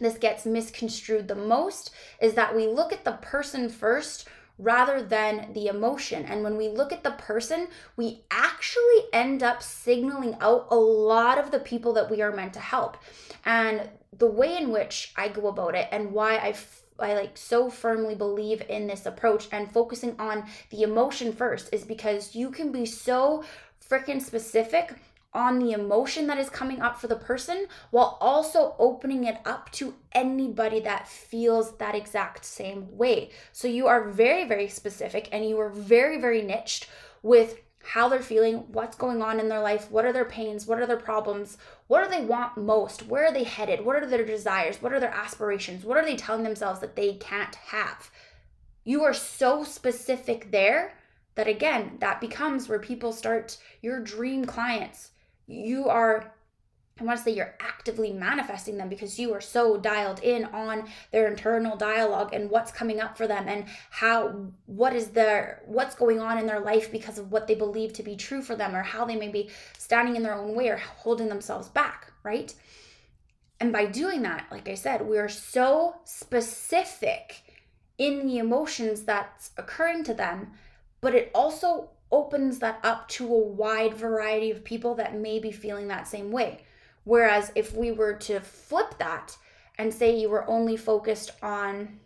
this 0.00 0.18
gets 0.18 0.46
misconstrued 0.46 1.28
the 1.28 1.34
most 1.34 1.90
is 2.20 2.34
that 2.34 2.54
we 2.54 2.66
look 2.66 2.92
at 2.92 3.04
the 3.04 3.12
person 3.12 3.68
first 3.68 4.28
rather 4.58 5.02
than 5.02 5.52
the 5.54 5.66
emotion. 5.66 6.24
And 6.24 6.42
when 6.42 6.56
we 6.56 6.68
look 6.68 6.92
at 6.92 7.02
the 7.02 7.12
person, 7.12 7.68
we 7.96 8.24
actually 8.30 9.04
end 9.12 9.42
up 9.42 9.62
signaling 9.62 10.36
out 10.40 10.68
a 10.70 10.76
lot 10.76 11.38
of 11.38 11.50
the 11.50 11.58
people 11.58 11.92
that 11.94 12.10
we 12.10 12.22
are 12.22 12.34
meant 12.34 12.52
to 12.54 12.60
help. 12.60 12.96
And 13.44 13.88
the 14.16 14.26
way 14.26 14.56
in 14.56 14.70
which 14.70 15.12
I 15.16 15.28
go 15.28 15.48
about 15.48 15.74
it 15.74 15.88
and 15.90 16.12
why 16.12 16.36
I 16.36 16.54
I 16.98 17.14
like 17.14 17.36
so 17.36 17.68
firmly 17.70 18.14
believe 18.14 18.62
in 18.68 18.86
this 18.86 19.06
approach 19.06 19.48
and 19.50 19.72
focusing 19.72 20.14
on 20.20 20.44
the 20.70 20.82
emotion 20.82 21.32
first 21.32 21.70
is 21.72 21.84
because 21.84 22.34
you 22.34 22.50
can 22.50 22.70
be 22.70 22.86
so 22.86 23.42
freaking 23.88 24.22
specific 24.22 24.94
on 25.34 25.58
the 25.58 25.72
emotion 25.72 26.26
that 26.26 26.38
is 26.38 26.50
coming 26.50 26.80
up 26.80 27.00
for 27.00 27.06
the 27.06 27.16
person 27.16 27.66
while 27.90 28.18
also 28.20 28.74
opening 28.78 29.24
it 29.24 29.38
up 29.44 29.70
to 29.72 29.94
anybody 30.12 30.80
that 30.80 31.08
feels 31.08 31.76
that 31.78 31.94
exact 31.94 32.44
same 32.44 32.96
way. 32.96 33.30
So 33.52 33.66
you 33.66 33.86
are 33.86 34.08
very, 34.08 34.46
very 34.46 34.68
specific 34.68 35.28
and 35.32 35.48
you 35.48 35.58
are 35.58 35.70
very, 35.70 36.20
very 36.20 36.42
niched 36.42 36.88
with 37.22 37.60
how 37.84 38.08
they're 38.08 38.22
feeling, 38.22 38.58
what's 38.72 38.96
going 38.96 39.22
on 39.22 39.40
in 39.40 39.48
their 39.48 39.60
life, 39.60 39.90
what 39.90 40.04
are 40.04 40.12
their 40.12 40.24
pains, 40.24 40.66
what 40.66 40.78
are 40.78 40.86
their 40.86 40.96
problems, 40.96 41.58
what 41.88 42.04
do 42.04 42.10
they 42.10 42.24
want 42.24 42.56
most, 42.56 43.06
where 43.06 43.26
are 43.26 43.32
they 43.32 43.42
headed, 43.42 43.84
what 43.84 43.96
are 43.96 44.06
their 44.06 44.24
desires, 44.24 44.80
what 44.80 44.92
are 44.92 45.00
their 45.00 45.10
aspirations, 45.10 45.84
what 45.84 45.96
are 45.96 46.04
they 46.04 46.14
telling 46.14 46.44
themselves 46.44 46.80
that 46.80 46.94
they 46.94 47.14
can't 47.14 47.56
have. 47.56 48.10
You 48.84 49.02
are 49.02 49.14
so 49.14 49.64
specific 49.64 50.52
there 50.52 50.94
that 51.34 51.48
again, 51.48 51.96
that 52.00 52.20
becomes 52.20 52.68
where 52.68 52.78
people 52.78 53.12
start 53.12 53.56
your 53.80 54.00
dream 54.00 54.44
clients 54.44 55.11
you 55.52 55.88
are 55.88 56.32
I 57.00 57.04
want 57.04 57.18
to 57.18 57.24
say 57.24 57.32
you're 57.32 57.56
actively 57.58 58.12
manifesting 58.12 58.76
them 58.76 58.88
because 58.88 59.18
you 59.18 59.32
are 59.32 59.40
so 59.40 59.78
dialed 59.78 60.20
in 60.20 60.44
on 60.46 60.88
their 61.10 61.26
internal 61.26 61.76
dialogue 61.76 62.34
and 62.34 62.50
what's 62.50 62.70
coming 62.70 63.00
up 63.00 63.16
for 63.16 63.26
them 63.26 63.48
and 63.48 63.64
how 63.90 64.50
what 64.66 64.94
is 64.94 65.08
their 65.08 65.62
what's 65.64 65.94
going 65.94 66.20
on 66.20 66.38
in 66.38 66.46
their 66.46 66.60
life 66.60 66.92
because 66.92 67.18
of 67.18 67.32
what 67.32 67.46
they 67.46 67.54
believe 67.54 67.92
to 67.94 68.02
be 68.02 68.14
true 68.14 68.42
for 68.42 68.54
them 68.54 68.76
or 68.76 68.82
how 68.82 69.04
they 69.04 69.16
may 69.16 69.28
be 69.28 69.48
standing 69.76 70.16
in 70.16 70.22
their 70.22 70.34
own 70.34 70.54
way 70.54 70.68
or 70.68 70.76
holding 70.76 71.28
themselves 71.28 71.68
back, 71.68 72.12
right? 72.22 72.54
And 73.58 73.72
by 73.72 73.86
doing 73.86 74.22
that, 74.22 74.46
like 74.50 74.68
I 74.68 74.74
said, 74.74 75.08
we 75.08 75.18
are 75.18 75.28
so 75.28 75.96
specific 76.04 77.42
in 77.96 78.26
the 78.26 78.38
emotions 78.38 79.02
that's 79.02 79.50
occurring 79.56 80.04
to 80.04 80.14
them, 80.14 80.52
but 81.00 81.14
it 81.14 81.30
also 81.34 81.90
opens 82.12 82.58
that 82.60 82.78
up 82.84 83.08
to 83.08 83.26
a 83.26 83.38
wide 83.38 83.94
variety 83.94 84.50
of 84.50 84.62
people 84.62 84.94
that 84.94 85.16
may 85.16 85.38
be 85.38 85.50
feeling 85.50 85.88
that 85.88 86.06
same 86.06 86.30
way. 86.30 86.64
Whereas 87.04 87.50
if 87.54 87.74
we 87.74 87.90
were 87.90 88.14
to 88.14 88.40
flip 88.40 88.98
that 88.98 89.36
and 89.78 89.92
say 89.92 90.16
you 90.16 90.28
were 90.28 90.48
only 90.48 90.76
focused 90.76 91.32
on, 91.42 91.98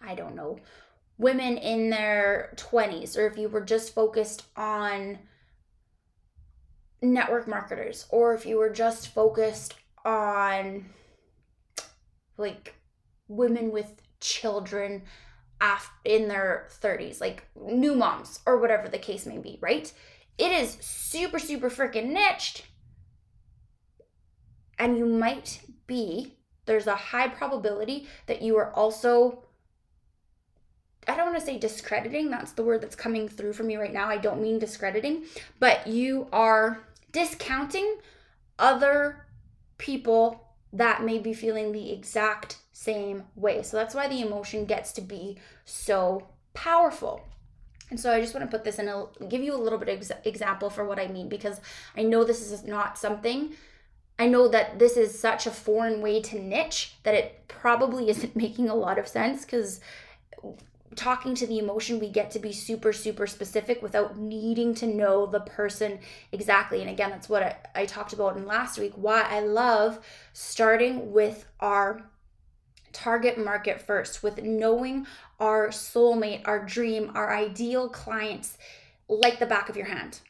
I 0.00 0.14
don't 0.14 0.34
know, 0.34 0.58
women 1.18 1.58
in 1.58 1.90
their 1.90 2.54
20s, 2.56 3.16
or 3.16 3.26
if 3.26 3.36
you 3.36 3.48
were 3.48 3.60
just 3.60 3.94
focused 3.94 4.44
on 4.56 5.18
network 7.00 7.46
marketers, 7.46 8.06
or 8.10 8.34
if 8.34 8.46
you 8.46 8.56
were 8.56 8.70
just 8.70 9.08
focused 9.08 9.74
on 10.04 10.86
like 12.36 12.74
women 13.28 13.70
with 13.70 14.02
children 14.20 15.02
in 16.04 16.28
their 16.28 16.68
30s, 16.82 17.20
like 17.20 17.46
new 17.60 17.94
moms 17.94 18.40
or 18.46 18.58
whatever 18.58 18.88
the 18.88 18.98
case 18.98 19.26
may 19.26 19.38
be, 19.38 19.58
right? 19.60 19.92
It 20.38 20.52
is 20.52 20.76
super, 20.80 21.38
super 21.38 21.70
freaking 21.70 22.10
niched. 22.12 22.64
And 24.78 24.98
you 24.98 25.06
might 25.06 25.60
be, 25.86 26.34
there's 26.66 26.86
a 26.86 26.96
high 26.96 27.28
probability 27.28 28.08
that 28.26 28.42
you 28.42 28.56
are 28.56 28.72
also, 28.72 29.44
I 31.06 31.14
don't 31.14 31.26
want 31.26 31.38
to 31.38 31.44
say 31.44 31.58
discrediting, 31.58 32.30
that's 32.30 32.52
the 32.52 32.64
word 32.64 32.80
that's 32.80 32.96
coming 32.96 33.28
through 33.28 33.52
for 33.52 33.62
me 33.62 33.76
right 33.76 33.92
now. 33.92 34.08
I 34.08 34.16
don't 34.16 34.42
mean 34.42 34.58
discrediting, 34.58 35.24
but 35.60 35.86
you 35.86 36.28
are 36.32 36.80
discounting 37.12 37.98
other 38.58 39.26
people 39.78 40.48
that 40.72 41.02
may 41.04 41.18
be 41.18 41.34
feeling 41.34 41.70
the 41.70 41.92
exact 41.92 42.56
same 42.82 43.24
way. 43.36 43.62
So 43.62 43.76
that's 43.76 43.94
why 43.94 44.08
the 44.08 44.20
emotion 44.20 44.64
gets 44.64 44.92
to 44.92 45.00
be 45.00 45.38
so 45.64 46.26
powerful. 46.52 47.24
And 47.90 48.00
so 48.00 48.12
I 48.12 48.20
just 48.20 48.34
want 48.34 48.50
to 48.50 48.56
put 48.56 48.64
this 48.64 48.78
in 48.78 48.88
a 48.88 49.06
give 49.28 49.42
you 49.42 49.54
a 49.54 49.56
little 49.56 49.78
bit 49.78 49.88
of 49.88 49.98
ex- 49.98 50.20
example 50.24 50.70
for 50.70 50.84
what 50.84 50.98
I 50.98 51.06
mean 51.06 51.28
because 51.28 51.60
I 51.96 52.02
know 52.02 52.24
this 52.24 52.50
is 52.50 52.64
not 52.64 52.98
something 52.98 53.54
I 54.18 54.26
know 54.26 54.46
that 54.48 54.78
this 54.78 54.96
is 54.96 55.18
such 55.18 55.46
a 55.46 55.50
foreign 55.50 56.00
way 56.00 56.20
to 56.22 56.38
niche 56.38 56.94
that 57.02 57.14
it 57.14 57.48
probably 57.48 58.08
isn't 58.14 58.34
making 58.34 58.68
a 58.68 58.74
lot 58.74 58.98
of 58.98 59.06
sense 59.06 59.44
cuz 59.44 59.80
talking 60.94 61.34
to 61.34 61.46
the 61.46 61.58
emotion 61.58 61.98
we 61.98 62.08
get 62.08 62.30
to 62.30 62.38
be 62.38 62.52
super 62.52 62.92
super 62.92 63.26
specific 63.26 63.82
without 63.82 64.18
needing 64.18 64.74
to 64.74 64.86
know 64.86 65.26
the 65.26 65.40
person 65.40 65.98
exactly 66.32 66.80
and 66.80 66.90
again 66.90 67.10
that's 67.10 67.28
what 67.28 67.42
I, 67.42 67.56
I 67.74 67.86
talked 67.86 68.12
about 68.12 68.36
in 68.36 68.46
last 68.46 68.78
week 68.78 68.92
why 68.96 69.22
i 69.22 69.40
love 69.40 70.04
starting 70.34 71.12
with 71.12 71.46
our 71.60 72.02
target 72.92 73.38
market 73.38 73.80
first 73.80 74.22
with 74.22 74.42
knowing 74.42 75.06
our 75.40 75.68
soulmate, 75.68 76.42
our 76.46 76.64
dream, 76.64 77.10
our 77.14 77.34
ideal 77.34 77.88
clients 77.88 78.58
like 79.08 79.38
the 79.38 79.46
back 79.46 79.68
of 79.68 79.76
your 79.76 79.86
hand, 79.86 80.20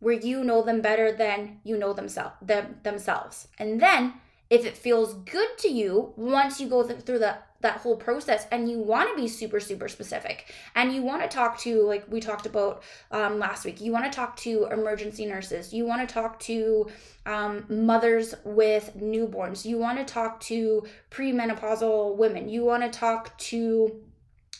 where 0.00 0.14
you 0.14 0.44
know 0.44 0.62
them 0.62 0.80
better 0.80 1.12
than 1.12 1.60
you 1.64 1.76
know 1.76 1.92
themselves 1.92 2.34
them, 2.42 2.76
themselves. 2.82 3.48
And 3.58 3.80
then 3.80 4.14
if 4.50 4.64
it 4.64 4.76
feels 4.76 5.14
good 5.14 5.58
to 5.58 5.68
you 5.68 6.12
once 6.16 6.60
you 6.60 6.68
go 6.68 6.86
th- 6.86 7.00
through 7.00 7.18
the 7.18 7.36
that 7.60 7.78
whole 7.78 7.96
process 7.96 8.46
and 8.52 8.70
you 8.70 8.78
want 8.78 9.10
to 9.10 9.20
be 9.20 9.26
super 9.26 9.58
super 9.58 9.88
specific. 9.88 10.54
And 10.74 10.94
you 10.94 11.02
want 11.02 11.22
to 11.22 11.28
talk 11.28 11.58
to 11.60 11.82
like 11.82 12.04
we 12.08 12.20
talked 12.20 12.46
about 12.46 12.82
um, 13.10 13.38
last 13.38 13.64
week 13.64 13.80
you 13.80 13.90
want 13.92 14.04
to 14.04 14.16
talk 14.16 14.36
to 14.36 14.66
emergency 14.70 15.26
nurses 15.26 15.72
you 15.72 15.84
want 15.84 16.06
to 16.08 16.12
talk 16.12 16.38
to 16.40 16.86
um, 17.26 17.64
mothers 17.68 18.34
with 18.44 18.92
newborns 18.96 19.64
you 19.64 19.76
want 19.76 19.98
to 19.98 20.04
talk 20.04 20.40
to 20.40 20.86
premenopausal 21.10 22.16
women 22.16 22.48
you 22.48 22.64
want 22.64 22.82
to 22.84 22.96
talk 22.96 23.36
to 23.38 24.00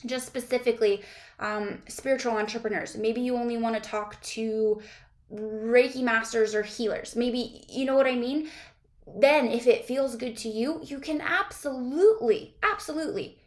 just 0.06 0.26
specifically 0.26 1.02
um, 1.40 1.82
spiritual 1.88 2.32
entrepreneurs. 2.32 2.96
Maybe 2.96 3.20
you 3.20 3.36
only 3.36 3.56
want 3.56 3.74
to 3.74 3.80
talk 3.80 4.20
to 4.22 4.80
reiki 5.32 6.02
masters 6.02 6.54
or 6.54 6.62
healers. 6.62 7.14
Maybe 7.14 7.64
you 7.68 7.84
know 7.84 7.94
what 7.94 8.06
i 8.06 8.14
mean 8.14 8.48
then 9.16 9.46
if 9.48 9.66
it 9.66 9.84
feels 9.84 10.16
good 10.16 10.36
to 10.38 10.48
you, 10.48 10.80
you 10.84 10.98
can 10.98 11.20
absolutely, 11.20 12.56
absolutely 12.62 13.38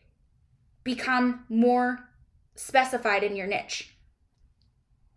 become 0.84 1.46
more 1.50 2.00
specified 2.56 3.24
in 3.24 3.36
your 3.36 3.48
niche. 3.48 3.96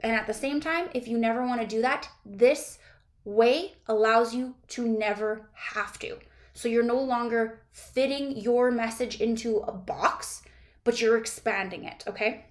And 0.00 0.12
at 0.12 0.26
the 0.26 0.34
same 0.34 0.60
time, 0.60 0.88
if 0.92 1.08
you 1.08 1.16
never 1.16 1.46
want 1.46 1.60
to 1.60 1.66
do 1.66 1.80
that, 1.82 2.08
this 2.26 2.78
way 3.24 3.72
allows 3.86 4.34
you 4.34 4.54
to 4.68 4.86
never 4.86 5.48
have 5.54 5.98
to. 6.00 6.18
So 6.52 6.68
you're 6.68 6.82
no 6.82 7.00
longer 7.00 7.62
fitting 7.72 8.36
your 8.36 8.70
message 8.70 9.20
into 9.20 9.58
a 9.58 9.72
box, 9.72 10.42
but 10.84 11.00
you're 11.00 11.16
expanding 11.16 11.84
it, 11.84 12.04
okay? 12.06 12.44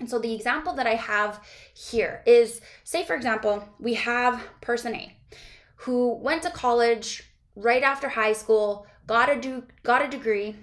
And 0.00 0.08
so 0.08 0.18
the 0.18 0.34
example 0.34 0.72
that 0.74 0.86
I 0.86 0.94
have 0.94 1.44
here 1.74 2.22
is 2.26 2.60
say, 2.84 3.04
for 3.04 3.14
example, 3.14 3.68
we 3.78 3.94
have 3.94 4.42
person 4.60 4.94
A 4.94 5.17
who 5.78 6.14
went 6.14 6.42
to 6.42 6.50
college 6.50 7.22
right 7.54 7.82
after 7.82 8.08
high 8.08 8.32
school, 8.32 8.86
got 9.06 9.28
a 9.28 9.40
do- 9.40 9.66
got 9.82 10.04
a 10.04 10.08
degree, 10.08 10.56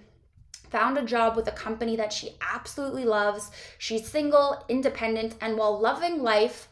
found 0.70 0.98
a 0.98 1.04
job 1.04 1.36
with 1.36 1.48
a 1.48 1.52
company 1.52 1.96
that 1.96 2.14
she 2.14 2.36
absolutely 2.42 3.06
loves. 3.06 3.52
She's 3.78 4.08
single, 4.08 4.64
independent, 4.68 5.36
and 5.42 5.58
while 5.58 5.80
loving 5.80 6.22
life, 6.22 6.68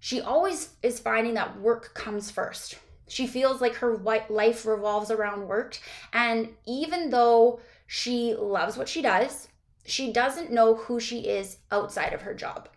she 0.00 0.20
always 0.20 0.70
is 0.82 0.98
finding 0.98 1.34
that 1.34 1.60
work 1.60 1.94
comes 1.94 2.30
first. 2.30 2.76
She 3.08 3.26
feels 3.26 3.60
like 3.60 3.76
her 3.76 3.96
life 3.96 4.66
revolves 4.66 5.10
around 5.10 5.46
work. 5.46 5.78
And 6.12 6.48
even 6.66 7.10
though 7.10 7.60
she 7.86 8.34
loves 8.34 8.76
what 8.76 8.88
she 8.88 9.02
does, 9.02 9.48
she 9.86 10.12
doesn't 10.12 10.50
know 10.50 10.74
who 10.74 10.98
she 10.98 11.20
is 11.20 11.58
outside 11.70 12.12
of 12.12 12.22
her 12.22 12.34
job. 12.34 12.68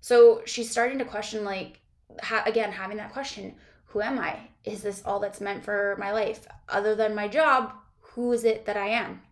So 0.00 0.42
she's 0.46 0.70
starting 0.70 0.98
to 0.98 1.04
question, 1.04 1.44
like, 1.44 1.80
ha- 2.22 2.44
again, 2.46 2.72
having 2.72 2.96
that 2.98 3.12
question 3.12 3.56
who 3.86 4.02
am 4.02 4.18
I? 4.18 4.48
Is 4.64 4.82
this 4.82 5.02
all 5.04 5.20
that's 5.20 5.40
meant 5.40 5.64
for 5.64 5.96
my 5.98 6.12
life? 6.12 6.46
Other 6.68 6.94
than 6.94 7.14
my 7.14 7.28
job, 7.28 7.72
who 8.00 8.32
is 8.32 8.44
it 8.44 8.64
that 8.66 8.76
I 8.76 8.88
am? 8.88 9.22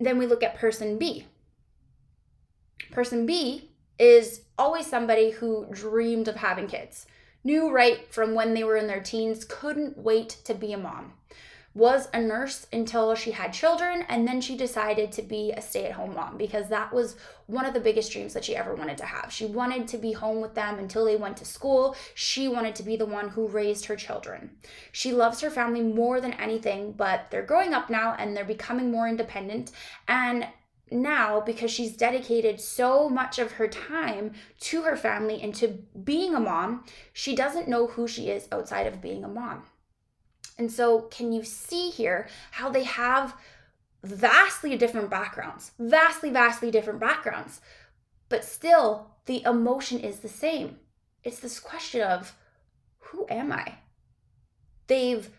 Then 0.00 0.18
we 0.18 0.26
look 0.26 0.42
at 0.42 0.56
person 0.56 0.98
B. 0.98 1.26
Person 2.90 3.26
B 3.26 3.70
is 3.98 4.42
always 4.56 4.86
somebody 4.86 5.30
who 5.30 5.66
dreamed 5.70 6.28
of 6.28 6.36
having 6.36 6.66
kids, 6.66 7.06
knew 7.44 7.70
right 7.70 8.12
from 8.12 8.34
when 8.34 8.54
they 8.54 8.64
were 8.64 8.76
in 8.76 8.86
their 8.86 9.02
teens, 9.02 9.44
couldn't 9.44 9.98
wait 9.98 10.28
to 10.44 10.54
be 10.54 10.72
a 10.72 10.78
mom 10.78 11.12
was 11.74 12.08
a 12.12 12.20
nurse 12.20 12.66
until 12.72 13.14
she 13.14 13.30
had 13.30 13.52
children 13.52 14.04
and 14.08 14.26
then 14.26 14.40
she 14.40 14.56
decided 14.56 15.12
to 15.12 15.22
be 15.22 15.52
a 15.52 15.60
stay-at-home 15.60 16.14
mom 16.14 16.36
because 16.36 16.68
that 16.68 16.92
was 16.92 17.16
one 17.46 17.64
of 17.64 17.74
the 17.74 17.80
biggest 17.80 18.10
dreams 18.10 18.34
that 18.34 18.44
she 18.44 18.56
ever 18.56 18.74
wanted 18.74 18.98
to 18.98 19.04
have. 19.04 19.32
She 19.32 19.46
wanted 19.46 19.86
to 19.88 19.98
be 19.98 20.12
home 20.12 20.40
with 20.40 20.54
them 20.54 20.78
until 20.78 21.04
they 21.04 21.16
went 21.16 21.36
to 21.36 21.44
school. 21.44 21.94
She 22.14 22.48
wanted 22.48 22.74
to 22.76 22.82
be 22.82 22.96
the 22.96 23.06
one 23.06 23.28
who 23.28 23.46
raised 23.46 23.84
her 23.86 23.96
children. 23.96 24.50
She 24.92 25.12
loves 25.12 25.40
her 25.40 25.50
family 25.50 25.82
more 25.82 26.20
than 26.20 26.32
anything, 26.34 26.92
but 26.92 27.26
they're 27.30 27.42
growing 27.42 27.74
up 27.74 27.90
now 27.90 28.16
and 28.18 28.36
they're 28.36 28.44
becoming 28.44 28.90
more 28.90 29.06
independent 29.06 29.70
and 30.08 30.46
now 30.90 31.40
because 31.40 31.70
she's 31.70 31.96
dedicated 31.96 32.60
so 32.60 33.08
much 33.08 33.38
of 33.38 33.52
her 33.52 33.68
time 33.68 34.32
to 34.60 34.82
her 34.82 34.96
family 34.96 35.40
and 35.42 35.54
to 35.56 35.68
being 36.02 36.34
a 36.34 36.40
mom, 36.40 36.84
she 37.12 37.36
doesn't 37.36 37.68
know 37.68 37.88
who 37.88 38.08
she 38.08 38.30
is 38.30 38.48
outside 38.50 38.86
of 38.86 39.02
being 39.02 39.22
a 39.22 39.28
mom. 39.28 39.64
And 40.58 40.72
so, 40.72 41.02
can 41.02 41.32
you 41.32 41.44
see 41.44 41.90
here 41.90 42.28
how 42.50 42.68
they 42.68 42.82
have 42.82 43.34
vastly 44.02 44.76
different 44.76 45.08
backgrounds, 45.08 45.70
vastly, 45.78 46.30
vastly 46.30 46.70
different 46.70 46.98
backgrounds, 46.98 47.60
but 48.28 48.44
still 48.44 49.10
the 49.26 49.42
emotion 49.44 50.00
is 50.00 50.18
the 50.18 50.28
same? 50.28 50.80
It's 51.22 51.38
this 51.38 51.60
question 51.60 52.02
of 52.02 52.34
who 52.98 53.26
am 53.30 53.52
I? 53.52 53.74
They've 54.88 55.30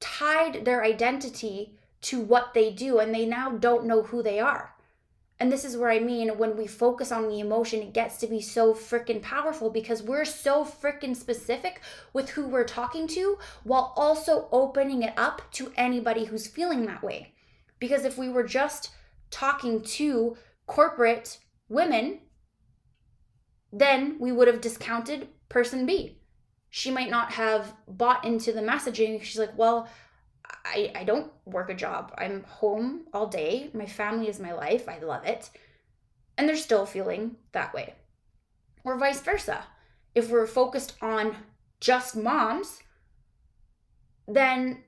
tied 0.00 0.64
their 0.64 0.82
identity 0.82 1.78
to 2.02 2.20
what 2.20 2.54
they 2.54 2.72
do 2.72 2.98
and 2.98 3.14
they 3.14 3.24
now 3.24 3.50
don't 3.50 3.86
know 3.86 4.02
who 4.02 4.22
they 4.22 4.40
are. 4.40 4.75
And 5.38 5.52
this 5.52 5.64
is 5.64 5.76
where 5.76 5.90
I 5.90 5.98
mean 5.98 6.38
when 6.38 6.56
we 6.56 6.66
focus 6.66 7.12
on 7.12 7.28
the 7.28 7.40
emotion, 7.40 7.82
it 7.82 7.92
gets 7.92 8.16
to 8.18 8.26
be 8.26 8.40
so 8.40 8.72
freaking 8.72 9.20
powerful 9.20 9.68
because 9.68 10.02
we're 10.02 10.24
so 10.24 10.64
freaking 10.64 11.14
specific 11.14 11.82
with 12.14 12.30
who 12.30 12.46
we're 12.46 12.64
talking 12.64 13.06
to 13.08 13.38
while 13.62 13.92
also 13.96 14.48
opening 14.50 15.02
it 15.02 15.12
up 15.16 15.42
to 15.52 15.72
anybody 15.76 16.24
who's 16.24 16.46
feeling 16.46 16.86
that 16.86 17.02
way. 17.02 17.34
Because 17.78 18.06
if 18.06 18.16
we 18.16 18.30
were 18.30 18.44
just 18.44 18.90
talking 19.30 19.82
to 19.82 20.36
corporate 20.66 21.38
women, 21.68 22.20
then 23.70 24.16
we 24.18 24.32
would 24.32 24.48
have 24.48 24.62
discounted 24.62 25.28
person 25.50 25.84
B. 25.84 26.18
She 26.70 26.90
might 26.90 27.10
not 27.10 27.32
have 27.32 27.74
bought 27.86 28.24
into 28.24 28.52
the 28.52 28.60
messaging. 28.60 29.22
She's 29.22 29.38
like, 29.38 29.56
well, 29.56 29.88
I, 30.64 30.92
I 30.94 31.04
don't 31.04 31.32
work 31.44 31.70
a 31.70 31.74
job. 31.74 32.12
I'm 32.18 32.42
home 32.44 33.06
all 33.12 33.26
day. 33.26 33.70
My 33.72 33.86
family 33.86 34.28
is 34.28 34.40
my 34.40 34.52
life. 34.52 34.88
I 34.88 34.98
love 34.98 35.24
it. 35.24 35.50
And 36.36 36.48
they're 36.48 36.56
still 36.56 36.86
feeling 36.86 37.36
that 37.52 37.72
way. 37.72 37.94
Or 38.84 38.98
vice 38.98 39.20
versa. 39.20 39.64
If 40.14 40.30
we're 40.30 40.46
focused 40.46 40.94
on 41.02 41.36
just 41.80 42.16
moms, 42.16 42.82
then 44.26 44.82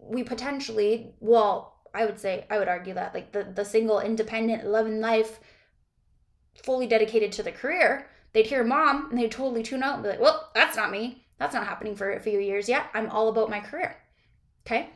we 0.00 0.22
potentially, 0.22 1.14
well, 1.20 1.82
I 1.94 2.04
would 2.04 2.18
say, 2.18 2.46
I 2.50 2.58
would 2.58 2.68
argue 2.68 2.94
that 2.94 3.14
like 3.14 3.32
the, 3.32 3.44
the 3.44 3.64
single, 3.64 4.00
independent, 4.00 4.66
loving 4.66 5.00
life, 5.00 5.40
fully 6.64 6.86
dedicated 6.86 7.32
to 7.32 7.42
the 7.42 7.52
career, 7.52 8.08
they'd 8.32 8.46
hear 8.46 8.64
mom 8.64 9.10
and 9.10 9.18
they'd 9.18 9.30
totally 9.30 9.62
tune 9.62 9.82
out 9.82 9.94
and 9.94 10.02
be 10.02 10.10
like, 10.10 10.20
well, 10.20 10.50
that's 10.54 10.76
not 10.76 10.90
me. 10.90 11.26
That's 11.38 11.54
not 11.54 11.66
happening 11.66 11.94
for 11.94 12.12
a 12.12 12.20
few 12.20 12.40
years 12.40 12.68
yet. 12.68 12.86
I'm 12.94 13.10
all 13.10 13.28
about 13.28 13.50
my 13.50 13.60
career. 13.60 13.96
Okay. 14.66 14.90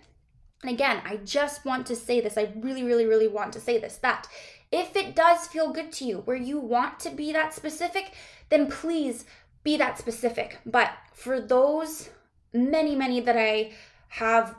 And 0.62 0.70
again, 0.70 1.02
I 1.04 1.16
just 1.16 1.64
want 1.64 1.86
to 1.86 1.96
say 1.96 2.20
this. 2.20 2.38
I 2.38 2.52
really, 2.56 2.84
really, 2.84 3.06
really 3.06 3.28
want 3.28 3.52
to 3.54 3.60
say 3.60 3.78
this 3.78 3.96
that 3.96 4.28
if 4.70 4.96
it 4.96 5.14
does 5.14 5.46
feel 5.48 5.72
good 5.72 5.92
to 5.92 6.04
you, 6.04 6.18
where 6.18 6.36
you 6.36 6.58
want 6.58 7.00
to 7.00 7.10
be 7.10 7.32
that 7.32 7.52
specific, 7.52 8.12
then 8.48 8.70
please 8.70 9.24
be 9.64 9.76
that 9.76 9.98
specific. 9.98 10.60
But 10.64 10.92
for 11.12 11.40
those 11.40 12.10
many, 12.52 12.94
many 12.94 13.20
that 13.20 13.36
I 13.36 13.72
have 14.08 14.56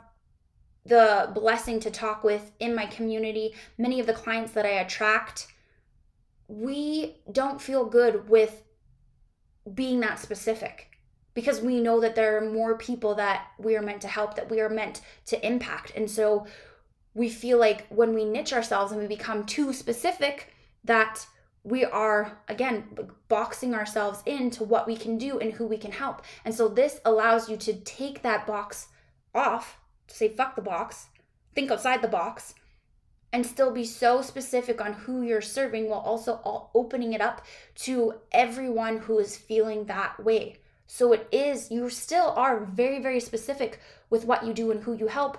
the 0.86 1.30
blessing 1.34 1.80
to 1.80 1.90
talk 1.90 2.22
with 2.22 2.52
in 2.60 2.74
my 2.74 2.86
community, 2.86 3.54
many 3.78 3.98
of 4.00 4.06
the 4.06 4.12
clients 4.12 4.52
that 4.52 4.66
I 4.66 4.80
attract, 4.80 5.48
we 6.46 7.16
don't 7.32 7.60
feel 7.60 7.86
good 7.86 8.28
with 8.28 8.62
being 9.74 10.00
that 10.00 10.18
specific 10.18 10.93
because 11.34 11.60
we 11.60 11.80
know 11.80 12.00
that 12.00 12.14
there 12.14 12.36
are 12.38 12.50
more 12.50 12.78
people 12.78 13.14
that 13.16 13.48
we 13.58 13.76
are 13.76 13.82
meant 13.82 14.00
to 14.02 14.08
help, 14.08 14.36
that 14.36 14.50
we 14.50 14.60
are 14.60 14.68
meant 14.68 15.00
to 15.26 15.46
impact. 15.46 15.92
And 15.96 16.10
so 16.10 16.46
we 17.12 17.28
feel 17.28 17.58
like 17.58 17.86
when 17.88 18.14
we 18.14 18.24
niche 18.24 18.52
ourselves 18.52 18.92
and 18.92 19.00
we 19.00 19.06
become 19.06 19.44
too 19.44 19.72
specific, 19.72 20.54
that 20.84 21.26
we 21.64 21.84
are 21.84 22.38
again 22.48 22.84
boxing 23.28 23.74
ourselves 23.74 24.22
into 24.26 24.62
what 24.62 24.86
we 24.86 24.96
can 24.96 25.16
do 25.16 25.38
and 25.38 25.52
who 25.54 25.66
we 25.66 25.78
can 25.78 25.92
help. 25.92 26.22
And 26.44 26.54
so 26.54 26.68
this 26.68 27.00
allows 27.04 27.48
you 27.48 27.56
to 27.58 27.74
take 27.80 28.22
that 28.22 28.46
box 28.46 28.88
off, 29.34 29.78
to 30.08 30.14
say 30.14 30.28
fuck 30.28 30.54
the 30.54 30.62
box, 30.62 31.06
think 31.54 31.70
outside 31.70 32.02
the 32.02 32.08
box, 32.08 32.54
and 33.32 33.44
still 33.44 33.72
be 33.72 33.84
so 33.84 34.22
specific 34.22 34.80
on 34.80 34.92
who 34.92 35.22
you're 35.22 35.40
serving 35.40 35.88
while 35.88 36.00
also 36.00 36.70
opening 36.74 37.14
it 37.14 37.20
up 37.20 37.44
to 37.74 38.14
everyone 38.30 38.98
who 38.98 39.18
is 39.18 39.36
feeling 39.36 39.86
that 39.86 40.22
way. 40.22 40.58
So 40.86 41.12
it 41.12 41.28
is, 41.32 41.70
you 41.70 41.88
still 41.90 42.32
are 42.36 42.64
very, 42.64 43.00
very 43.00 43.20
specific 43.20 43.80
with 44.10 44.24
what 44.24 44.44
you 44.44 44.52
do 44.52 44.70
and 44.70 44.82
who 44.82 44.94
you 44.94 45.06
help 45.06 45.38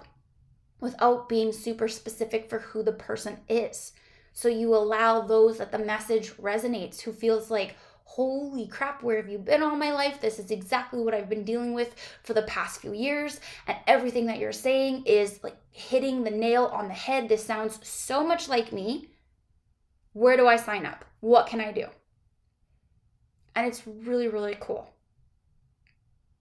without 0.79 1.29
being 1.29 1.51
super 1.51 1.87
specific 1.87 2.49
for 2.49 2.59
who 2.59 2.83
the 2.83 2.91
person 2.91 3.37
is. 3.47 3.93
So 4.33 4.49
you 4.49 4.75
allow 4.75 5.21
those 5.21 5.57
that 5.59 5.71
the 5.71 5.79
message 5.79 6.31
resonates 6.37 7.01
who 7.01 7.13
feels 7.13 7.49
like, 7.49 7.75
holy 8.03 8.67
crap, 8.67 9.01
where 9.01 9.17
have 9.17 9.29
you 9.29 9.37
been 9.37 9.63
all 9.63 9.75
my 9.75 9.91
life? 9.91 10.19
This 10.19 10.39
is 10.39 10.51
exactly 10.51 11.01
what 11.01 11.13
I've 11.13 11.29
been 11.29 11.45
dealing 11.45 11.73
with 11.73 11.95
for 12.23 12.33
the 12.33 12.41
past 12.43 12.81
few 12.81 12.93
years. 12.93 13.39
And 13.67 13.77
everything 13.87 14.25
that 14.25 14.39
you're 14.39 14.51
saying 14.51 15.05
is 15.05 15.39
like 15.43 15.57
hitting 15.71 16.23
the 16.23 16.31
nail 16.31 16.65
on 16.65 16.87
the 16.87 16.93
head. 16.93 17.29
This 17.29 17.45
sounds 17.45 17.79
so 17.87 18.25
much 18.25 18.49
like 18.49 18.73
me. 18.73 19.09
Where 20.13 20.37
do 20.37 20.47
I 20.47 20.57
sign 20.57 20.85
up? 20.85 21.05
What 21.21 21.47
can 21.47 21.61
I 21.61 21.71
do? 21.71 21.87
And 23.55 23.65
it's 23.67 23.87
really, 23.87 24.27
really 24.27 24.57
cool 24.59 24.94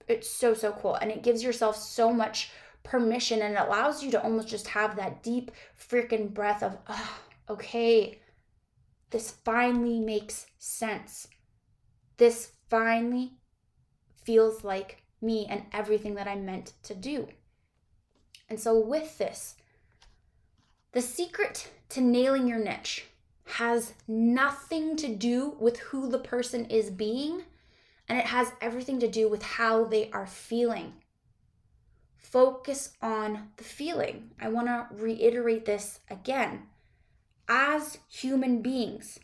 it's 0.07 0.29
so 0.29 0.53
so 0.53 0.71
cool. 0.71 0.95
And 0.95 1.11
it 1.11 1.23
gives 1.23 1.43
yourself 1.43 1.77
so 1.77 2.11
much 2.11 2.51
permission 2.83 3.41
and 3.41 3.55
it 3.55 3.59
allows 3.59 4.03
you 4.03 4.11
to 4.11 4.21
almost 4.21 4.47
just 4.47 4.67
have 4.67 4.95
that 4.95 5.23
deep 5.23 5.51
freaking 5.89 6.31
breath 6.33 6.61
of 6.61 6.77
oh, 6.87 7.17
okay 7.49 8.19
this 9.15 9.31
finally 9.45 9.99
makes 9.99 10.47
sense. 10.57 11.27
This 12.17 12.51
finally 12.69 13.37
feels 14.25 14.63
like 14.63 15.03
me 15.21 15.47
and 15.49 15.63
everything 15.71 16.15
that 16.15 16.27
i'm 16.27 16.45
meant 16.45 16.73
to 16.83 16.93
do. 16.93 17.27
And 18.49 18.59
so 18.59 18.77
with 18.79 19.17
this 19.17 19.55
the 20.91 21.01
secret 21.01 21.71
to 21.89 22.01
nailing 22.01 22.47
your 22.47 22.59
niche 22.59 23.05
has 23.45 23.93
nothing 24.07 24.95
to 24.97 25.07
do 25.07 25.55
with 25.59 25.77
who 25.79 26.09
the 26.09 26.19
person 26.19 26.65
is 26.65 26.89
being 26.89 27.43
and 28.07 28.17
it 28.17 28.25
has 28.25 28.51
everything 28.61 28.99
to 28.99 29.07
do 29.07 29.29
with 29.29 29.43
how 29.43 29.85
they 29.85 30.09
are 30.11 30.27
feeling. 30.27 30.93
Focus 32.17 32.91
on 33.01 33.49
the 33.57 33.63
feeling. 33.63 34.31
I 34.39 34.49
want 34.49 34.67
to 34.67 34.87
reiterate 34.91 35.65
this 35.65 35.99
again. 36.09 36.63
As 37.47 37.99
human 38.09 38.61
beings, 38.61 39.19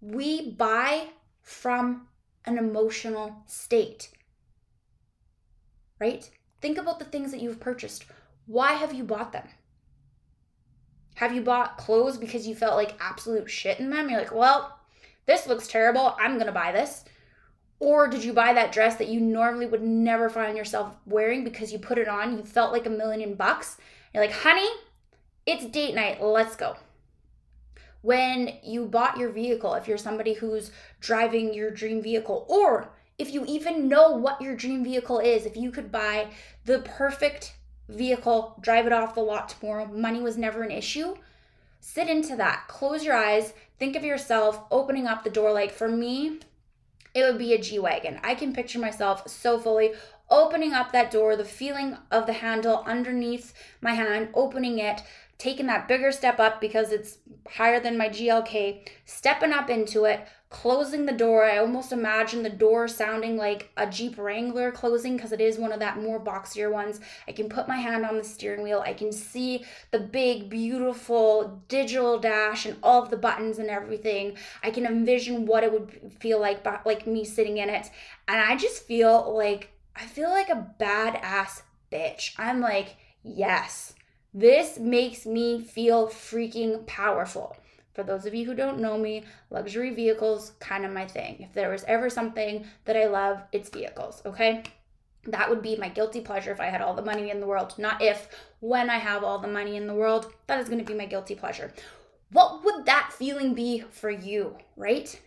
we 0.00 0.50
buy 0.52 1.08
from 1.42 2.08
an 2.44 2.58
emotional 2.58 3.42
state. 3.46 4.10
Right? 5.98 6.30
Think 6.60 6.78
about 6.78 6.98
the 6.98 7.04
things 7.04 7.30
that 7.32 7.40
you've 7.40 7.60
purchased. 7.60 8.04
Why 8.46 8.74
have 8.74 8.94
you 8.94 9.04
bought 9.04 9.32
them? 9.32 9.48
Have 11.16 11.34
you 11.34 11.40
bought 11.40 11.78
clothes 11.78 12.18
because 12.18 12.46
you 12.46 12.54
felt 12.54 12.76
like 12.76 12.94
absolute 13.00 13.50
shit 13.50 13.80
in 13.80 13.90
them? 13.90 14.10
You're 14.10 14.20
like, 14.20 14.34
well, 14.34 14.78
this 15.24 15.46
looks 15.46 15.66
terrible. 15.66 16.14
I'm 16.20 16.34
going 16.34 16.46
to 16.46 16.52
buy 16.52 16.72
this. 16.72 17.04
Or 17.78 18.08
did 18.08 18.24
you 18.24 18.32
buy 18.32 18.54
that 18.54 18.72
dress 18.72 18.96
that 18.96 19.08
you 19.08 19.20
normally 19.20 19.66
would 19.66 19.82
never 19.82 20.30
find 20.30 20.56
yourself 20.56 20.96
wearing 21.04 21.44
because 21.44 21.72
you 21.72 21.78
put 21.78 21.98
it 21.98 22.08
on, 22.08 22.36
you 22.38 22.44
felt 22.44 22.72
like 22.72 22.86
a 22.86 22.90
million 22.90 23.34
bucks? 23.34 23.76
You're 24.14 24.24
like, 24.24 24.32
honey, 24.32 24.68
It's 25.46 25.64
date 25.64 25.94
night, 25.94 26.20
let's 26.20 26.56
go. 26.56 26.76
When 28.02 28.54
you 28.64 28.86
bought 28.86 29.16
your 29.16 29.30
vehicle, 29.30 29.74
if 29.74 29.86
you're 29.86 29.96
somebody 29.96 30.34
who's 30.34 30.72
driving 31.00 31.54
your 31.54 31.70
dream 31.70 32.02
vehicle, 32.02 32.44
or 32.48 32.90
if 33.16 33.32
you 33.32 33.44
even 33.46 33.88
know 33.88 34.10
what 34.10 34.40
your 34.42 34.56
dream 34.56 34.82
vehicle 34.82 35.20
is, 35.20 35.46
if 35.46 35.56
you 35.56 35.70
could 35.70 35.92
buy 35.92 36.28
the 36.64 36.80
perfect 36.80 37.54
vehicle, 37.88 38.56
drive 38.60 38.86
it 38.86 38.92
off 38.92 39.14
the 39.14 39.20
lot 39.20 39.48
tomorrow, 39.48 39.86
money 39.86 40.20
was 40.20 40.36
never 40.36 40.62
an 40.62 40.72
issue, 40.72 41.14
sit 41.80 42.08
into 42.08 42.34
that. 42.36 42.64
Close 42.66 43.04
your 43.04 43.16
eyes, 43.16 43.52
think 43.78 43.94
of 43.94 44.04
yourself 44.04 44.64
opening 44.72 45.06
up 45.06 45.22
the 45.22 45.30
door. 45.30 45.52
Like 45.52 45.70
for 45.70 45.88
me, 45.88 46.40
it 47.16 47.24
would 47.24 47.38
be 47.38 47.54
a 47.54 47.58
G 47.58 47.78
Wagon. 47.78 48.20
I 48.22 48.34
can 48.34 48.52
picture 48.52 48.78
myself 48.78 49.26
so 49.26 49.58
fully 49.58 49.92
opening 50.28 50.74
up 50.74 50.92
that 50.92 51.10
door, 51.10 51.34
the 51.34 51.46
feeling 51.46 51.96
of 52.10 52.26
the 52.26 52.34
handle 52.34 52.84
underneath 52.86 53.54
my 53.80 53.94
hand, 53.94 54.28
opening 54.34 54.78
it, 54.78 55.02
taking 55.38 55.66
that 55.66 55.88
bigger 55.88 56.12
step 56.12 56.38
up 56.38 56.60
because 56.60 56.92
it's 56.92 57.16
higher 57.48 57.80
than 57.80 57.96
my 57.96 58.10
GLK, 58.10 58.86
stepping 59.06 59.52
up 59.52 59.70
into 59.70 60.04
it, 60.04 60.28
closing 60.62 61.04
the 61.04 61.12
door. 61.12 61.44
I 61.44 61.58
almost 61.58 61.92
imagine 61.92 62.42
the 62.42 62.48
door 62.48 62.88
sounding 62.88 63.36
like 63.36 63.70
a 63.76 63.86
Jeep 63.86 64.16
Wrangler 64.16 64.72
closing 64.72 65.14
because 65.14 65.30
it 65.32 65.40
is 65.40 65.58
one 65.58 65.70
of 65.70 65.80
that 65.80 66.00
more 66.00 66.18
boxier 66.18 66.72
ones. 66.72 66.98
I 67.28 67.32
can 67.32 67.50
put 67.50 67.68
my 67.68 67.76
hand 67.76 68.06
on 68.06 68.16
the 68.16 68.24
steering 68.24 68.62
wheel. 68.62 68.82
I 68.84 68.94
can 68.94 69.12
see 69.12 69.66
the 69.90 69.98
big, 69.98 70.48
beautiful 70.48 71.62
digital 71.68 72.18
dash 72.18 72.64
and 72.64 72.78
all 72.82 73.02
of 73.02 73.10
the 73.10 73.18
buttons 73.18 73.58
and 73.58 73.68
everything. 73.68 74.38
I 74.62 74.70
can 74.70 74.86
envision 74.86 75.44
what 75.44 75.62
it 75.62 75.70
would 75.70 76.14
feel 76.20 76.40
like, 76.40 76.64
like 76.86 77.06
me 77.06 77.26
sitting 77.26 77.58
in 77.58 77.68
it. 77.68 77.90
And 78.26 78.40
I 78.40 78.56
just 78.56 78.84
feel 78.84 79.36
like, 79.36 79.72
I 79.94 80.06
feel 80.06 80.30
like 80.30 80.48
a 80.48 80.66
badass 80.80 81.60
bitch. 81.92 82.32
I'm 82.38 82.60
like, 82.60 82.96
yes 83.22 83.92
this 84.32 84.78
makes 84.78 85.24
me 85.24 85.62
feel 85.62 86.08
freaking 86.08 86.86
powerful. 86.86 87.56
For 87.96 88.02
those 88.02 88.26
of 88.26 88.34
you 88.34 88.44
who 88.44 88.54
don't 88.54 88.78
know 88.78 88.98
me, 88.98 89.24
luxury 89.48 89.88
vehicles 89.88 90.52
kind 90.60 90.84
of 90.84 90.92
my 90.92 91.06
thing. 91.06 91.38
If 91.40 91.54
there 91.54 91.70
was 91.70 91.82
ever 91.84 92.10
something 92.10 92.66
that 92.84 92.94
I 92.94 93.06
love, 93.06 93.42
it's 93.52 93.70
vehicles, 93.70 94.20
okay? 94.26 94.64
That 95.24 95.48
would 95.48 95.62
be 95.62 95.76
my 95.76 95.88
guilty 95.88 96.20
pleasure 96.20 96.52
if 96.52 96.60
I 96.60 96.66
had 96.66 96.82
all 96.82 96.92
the 96.92 97.00
money 97.00 97.30
in 97.30 97.40
the 97.40 97.46
world. 97.46 97.72
Not 97.78 98.02
if, 98.02 98.28
when 98.60 98.90
I 98.90 98.98
have 98.98 99.24
all 99.24 99.38
the 99.38 99.48
money 99.48 99.76
in 99.76 99.86
the 99.86 99.94
world, 99.94 100.30
that 100.46 100.60
is 100.60 100.68
going 100.68 100.78
to 100.78 100.84
be 100.84 100.92
my 100.92 101.06
guilty 101.06 101.34
pleasure. 101.34 101.72
What 102.32 102.62
would 102.66 102.84
that 102.84 103.14
feeling 103.14 103.54
be 103.54 103.80
for 103.90 104.10
you, 104.10 104.58
right? 104.76 105.18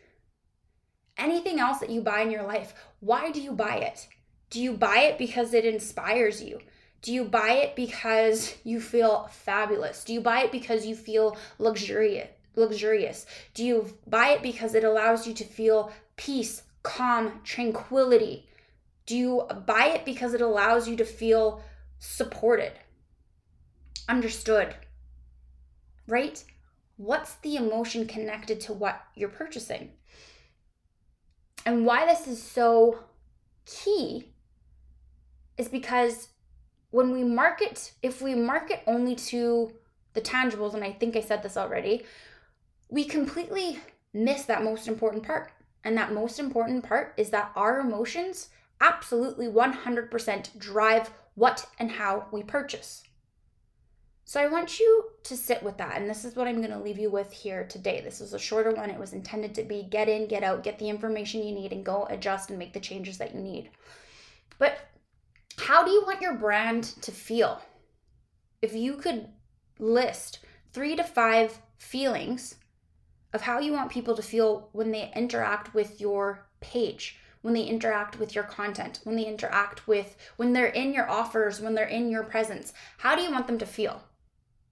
Anything 1.17 1.59
else 1.59 1.79
that 1.79 1.89
you 1.89 2.01
buy 2.01 2.21
in 2.21 2.29
your 2.29 2.43
life, 2.43 2.75
why 2.99 3.31
do 3.31 3.41
you 3.41 3.51
buy 3.51 3.77
it? 3.77 4.07
Do 4.51 4.61
you 4.61 4.73
buy 4.73 4.99
it 4.99 5.17
because 5.17 5.55
it 5.55 5.65
inspires 5.65 6.43
you? 6.43 6.59
Do 7.01 7.11
you 7.11 7.23
buy 7.23 7.53
it 7.53 7.75
because 7.75 8.55
you 8.63 8.79
feel 8.79 9.27
fabulous? 9.31 10.03
Do 10.03 10.13
you 10.13 10.21
buy 10.21 10.43
it 10.43 10.51
because 10.51 10.85
you 10.85 10.95
feel 10.95 11.35
luxurious? 11.57 12.29
Luxurious? 12.59 13.25
Do 13.53 13.63
you 13.63 13.97
buy 14.07 14.29
it 14.29 14.43
because 14.43 14.75
it 14.75 14.83
allows 14.83 15.25
you 15.25 15.33
to 15.35 15.43
feel 15.43 15.91
peace, 16.17 16.63
calm, 16.83 17.41
tranquility? 17.43 18.47
Do 19.05 19.17
you 19.17 19.47
buy 19.65 19.85
it 19.95 20.05
because 20.05 20.33
it 20.33 20.41
allows 20.41 20.87
you 20.87 20.95
to 20.97 21.05
feel 21.05 21.63
supported, 21.97 22.73
understood? 24.07 24.75
Right? 26.07 26.43
What's 26.97 27.35
the 27.35 27.55
emotion 27.55 28.05
connected 28.05 28.59
to 28.61 28.73
what 28.73 29.01
you're 29.15 29.29
purchasing? 29.29 29.91
And 31.65 31.85
why 31.85 32.05
this 32.05 32.27
is 32.27 32.41
so 32.41 32.99
key 33.65 34.33
is 35.57 35.67
because 35.67 36.29
when 36.91 37.11
we 37.11 37.23
market, 37.23 37.93
if 38.01 38.21
we 38.21 38.33
market 38.33 38.81
only 38.87 39.15
to 39.15 39.71
the 40.13 40.21
tangibles, 40.21 40.73
and 40.73 40.83
I 40.83 40.91
think 40.91 41.15
I 41.15 41.21
said 41.21 41.43
this 41.43 41.57
already, 41.57 42.03
we 42.89 43.05
completely 43.05 43.79
miss 44.13 44.43
that 44.43 44.63
most 44.63 44.87
important 44.87 45.23
part. 45.23 45.51
And 45.83 45.97
that 45.97 46.11
most 46.11 46.39
important 46.39 46.83
part 46.83 47.13
is 47.15 47.29
that 47.29 47.51
our 47.55 47.79
emotions 47.79 48.49
absolutely 48.81 49.47
100% 49.47 50.57
drive 50.57 51.11
what 51.35 51.67
and 51.79 51.91
how 51.91 52.25
we 52.31 52.43
purchase. 52.43 53.03
So 54.25 54.39
I 54.39 54.47
want 54.47 54.79
you 54.79 55.05
to 55.23 55.37
sit 55.37 55.63
with 55.63 55.77
that. 55.77 55.97
And 55.97 56.09
this 56.09 56.23
is 56.23 56.35
what 56.35 56.47
I'm 56.47 56.57
going 56.57 56.69
to 56.69 56.79
leave 56.79 56.99
you 56.99 57.09
with 57.09 57.31
here 57.31 57.65
today. 57.65 58.01
This 58.01 58.21
is 58.21 58.33
a 58.33 58.39
shorter 58.39 58.71
one. 58.71 58.89
It 58.89 58.99
was 58.99 59.13
intended 59.13 59.55
to 59.55 59.63
be 59.63 59.87
get 59.89 60.07
in, 60.07 60.27
get 60.27 60.43
out, 60.43 60.63
get 60.63 60.77
the 60.77 60.89
information 60.89 61.41
you 61.41 61.55
need, 61.55 61.71
and 61.71 61.83
go 61.83 62.05
adjust 62.09 62.49
and 62.49 62.59
make 62.59 62.73
the 62.73 62.79
changes 62.79 63.17
that 63.17 63.33
you 63.33 63.41
need. 63.41 63.71
But 64.59 64.79
how 65.57 65.83
do 65.83 65.91
you 65.91 66.03
want 66.05 66.21
your 66.21 66.35
brand 66.35 66.83
to 67.01 67.11
feel? 67.11 67.61
If 68.61 68.75
you 68.75 68.97
could 68.97 69.29
list 69.79 70.39
three 70.73 70.95
to 70.95 71.03
five 71.03 71.57
feelings 71.77 72.55
of 73.33 73.41
how 73.41 73.59
you 73.59 73.71
want 73.73 73.91
people 73.91 74.15
to 74.15 74.21
feel 74.21 74.69
when 74.71 74.91
they 74.91 75.11
interact 75.15 75.73
with 75.73 76.01
your 76.01 76.47
page, 76.61 77.19
when 77.41 77.53
they 77.53 77.63
interact 77.63 78.19
with 78.19 78.35
your 78.35 78.43
content, 78.43 78.99
when 79.03 79.15
they 79.15 79.25
interact 79.25 79.87
with, 79.87 80.17
when 80.37 80.53
they're 80.53 80.67
in 80.67 80.93
your 80.93 81.09
offers, 81.09 81.61
when 81.61 81.75
they're 81.75 81.85
in 81.85 82.09
your 82.09 82.23
presence, 82.23 82.73
how 82.97 83.15
do 83.15 83.21
you 83.21 83.31
want 83.31 83.47
them 83.47 83.57
to 83.59 83.65
feel? 83.65 84.03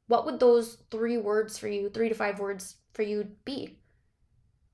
What 0.08 0.26
would 0.26 0.40
those 0.40 0.78
three 0.90 1.18
words 1.18 1.58
for 1.58 1.68
you, 1.68 1.90
three 1.90 2.10
to 2.10 2.16
five 2.16 2.40
words 2.40 2.78
for 2.94 3.04
you 3.04 3.28
be? 3.46 3.80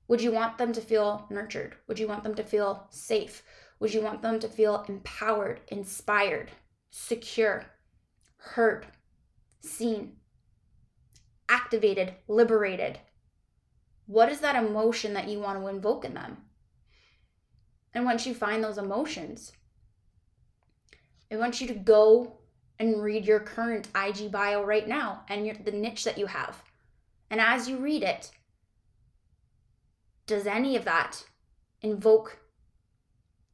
Would 0.08 0.22
you 0.22 0.32
want 0.32 0.58
them 0.58 0.72
to 0.72 0.80
feel 0.80 1.26
nurtured? 1.30 1.76
Would 1.88 1.98
you 1.98 2.06
want 2.06 2.24
them 2.24 2.34
to 2.34 2.44
feel 2.44 2.86
safe? 2.90 3.42
Would 3.80 3.94
you 3.94 4.00
want 4.00 4.22
them 4.22 4.38
to 4.40 4.48
feel 4.48 4.84
empowered, 4.88 5.60
inspired, 5.68 6.50
secure, 6.90 7.64
heard, 8.36 8.86
seen, 9.60 10.16
activated, 11.48 12.14
liberated? 12.28 12.98
What 14.06 14.28
is 14.28 14.40
that 14.40 14.62
emotion 14.62 15.14
that 15.14 15.28
you 15.28 15.40
want 15.40 15.58
to 15.58 15.66
invoke 15.68 16.04
in 16.04 16.14
them? 16.14 16.38
And 17.94 18.04
once 18.04 18.26
you 18.26 18.34
find 18.34 18.62
those 18.62 18.78
emotions, 18.78 19.52
I 21.30 21.36
want 21.36 21.60
you 21.60 21.66
to 21.68 21.74
go 21.74 22.38
and 22.78 23.02
read 23.02 23.24
your 23.24 23.40
current 23.40 23.88
IG 23.94 24.30
bio 24.30 24.64
right 24.64 24.86
now 24.86 25.22
and 25.28 25.46
your, 25.46 25.54
the 25.54 25.70
niche 25.70 26.04
that 26.04 26.18
you 26.18 26.26
have. 26.26 26.62
And 27.30 27.40
as 27.40 27.68
you 27.68 27.78
read 27.78 28.02
it, 28.02 28.30
does 30.26 30.46
any 30.46 30.76
of 30.76 30.84
that 30.84 31.24
invoke 31.82 32.38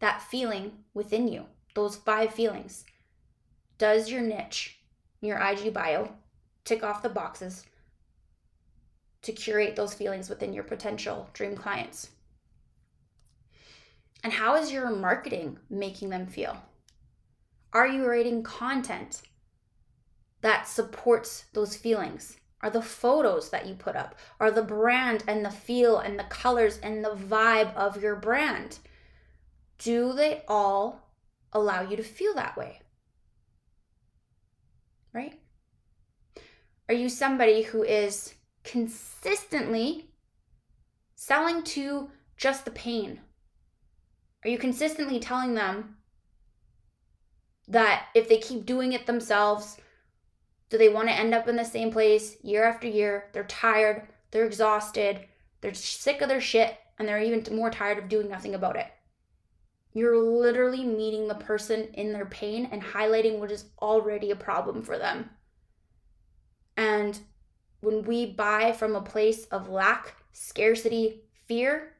that 0.00 0.22
feeling 0.22 0.72
within 0.94 1.28
you, 1.28 1.44
those 1.74 1.96
five 1.96 2.34
feelings. 2.34 2.84
Does 3.78 4.10
your 4.10 4.22
niche, 4.22 4.80
your 5.20 5.38
IG 5.38 5.72
bio, 5.72 6.10
tick 6.64 6.82
off 6.82 7.02
the 7.02 7.08
boxes 7.08 7.64
to 9.22 9.32
curate 9.32 9.76
those 9.76 9.94
feelings 9.94 10.28
within 10.28 10.52
your 10.52 10.64
potential 10.64 11.28
dream 11.32 11.56
clients? 11.56 12.10
And 14.22 14.32
how 14.32 14.56
is 14.56 14.72
your 14.72 14.90
marketing 14.90 15.58
making 15.68 16.10
them 16.10 16.26
feel? 16.26 16.56
Are 17.72 17.86
you 17.86 18.06
writing 18.06 18.42
content 18.42 19.22
that 20.40 20.68
supports 20.68 21.44
those 21.52 21.76
feelings? 21.76 22.36
Are 22.62 22.70
the 22.70 22.82
photos 22.82 23.50
that 23.50 23.66
you 23.66 23.74
put 23.74 23.96
up? 23.96 24.14
Are 24.38 24.50
the 24.50 24.62
brand 24.62 25.24
and 25.26 25.44
the 25.44 25.50
feel 25.50 25.98
and 25.98 26.18
the 26.18 26.24
colors 26.24 26.78
and 26.82 27.04
the 27.04 27.14
vibe 27.14 27.74
of 27.74 28.02
your 28.02 28.16
brand? 28.16 28.78
do 29.80 30.12
they 30.12 30.42
all 30.46 31.08
allow 31.52 31.82
you 31.82 31.96
to 31.96 32.02
feel 32.02 32.34
that 32.34 32.56
way? 32.56 32.80
Right? 35.12 35.34
Are 36.88 36.94
you 36.94 37.08
somebody 37.08 37.62
who 37.62 37.82
is 37.82 38.34
consistently 38.64 40.10
selling 41.14 41.62
to 41.62 42.10
just 42.36 42.64
the 42.64 42.70
pain? 42.70 43.20
Are 44.44 44.50
you 44.50 44.58
consistently 44.58 45.20
telling 45.20 45.54
them 45.54 45.96
that 47.68 48.06
if 48.14 48.28
they 48.28 48.38
keep 48.38 48.66
doing 48.66 48.92
it 48.92 49.06
themselves, 49.06 49.76
do 50.70 50.78
they 50.78 50.88
want 50.88 51.08
to 51.08 51.14
end 51.14 51.34
up 51.34 51.48
in 51.48 51.56
the 51.56 51.64
same 51.64 51.90
place 51.90 52.36
year 52.42 52.64
after 52.64 52.86
year? 52.86 53.28
They're 53.32 53.44
tired, 53.44 54.08
they're 54.30 54.46
exhausted, 54.46 55.26
they're 55.60 55.74
sick 55.74 56.22
of 56.22 56.28
their 56.28 56.40
shit, 56.40 56.78
and 56.98 57.06
they're 57.06 57.20
even 57.20 57.44
more 57.54 57.70
tired 57.70 57.98
of 57.98 58.08
doing 58.08 58.28
nothing 58.28 58.54
about 58.54 58.76
it. 58.76 58.86
You're 59.92 60.16
literally 60.16 60.84
meeting 60.84 61.26
the 61.26 61.34
person 61.34 61.88
in 61.94 62.12
their 62.12 62.26
pain 62.26 62.68
and 62.70 62.82
highlighting 62.82 63.38
what 63.38 63.50
is 63.50 63.64
already 63.82 64.30
a 64.30 64.36
problem 64.36 64.82
for 64.82 64.96
them. 64.98 65.30
And 66.76 67.18
when 67.80 68.02
we 68.02 68.26
buy 68.26 68.72
from 68.72 68.94
a 68.94 69.00
place 69.00 69.44
of 69.46 69.68
lack, 69.68 70.16
scarcity, 70.32 71.22
fear, 71.46 71.94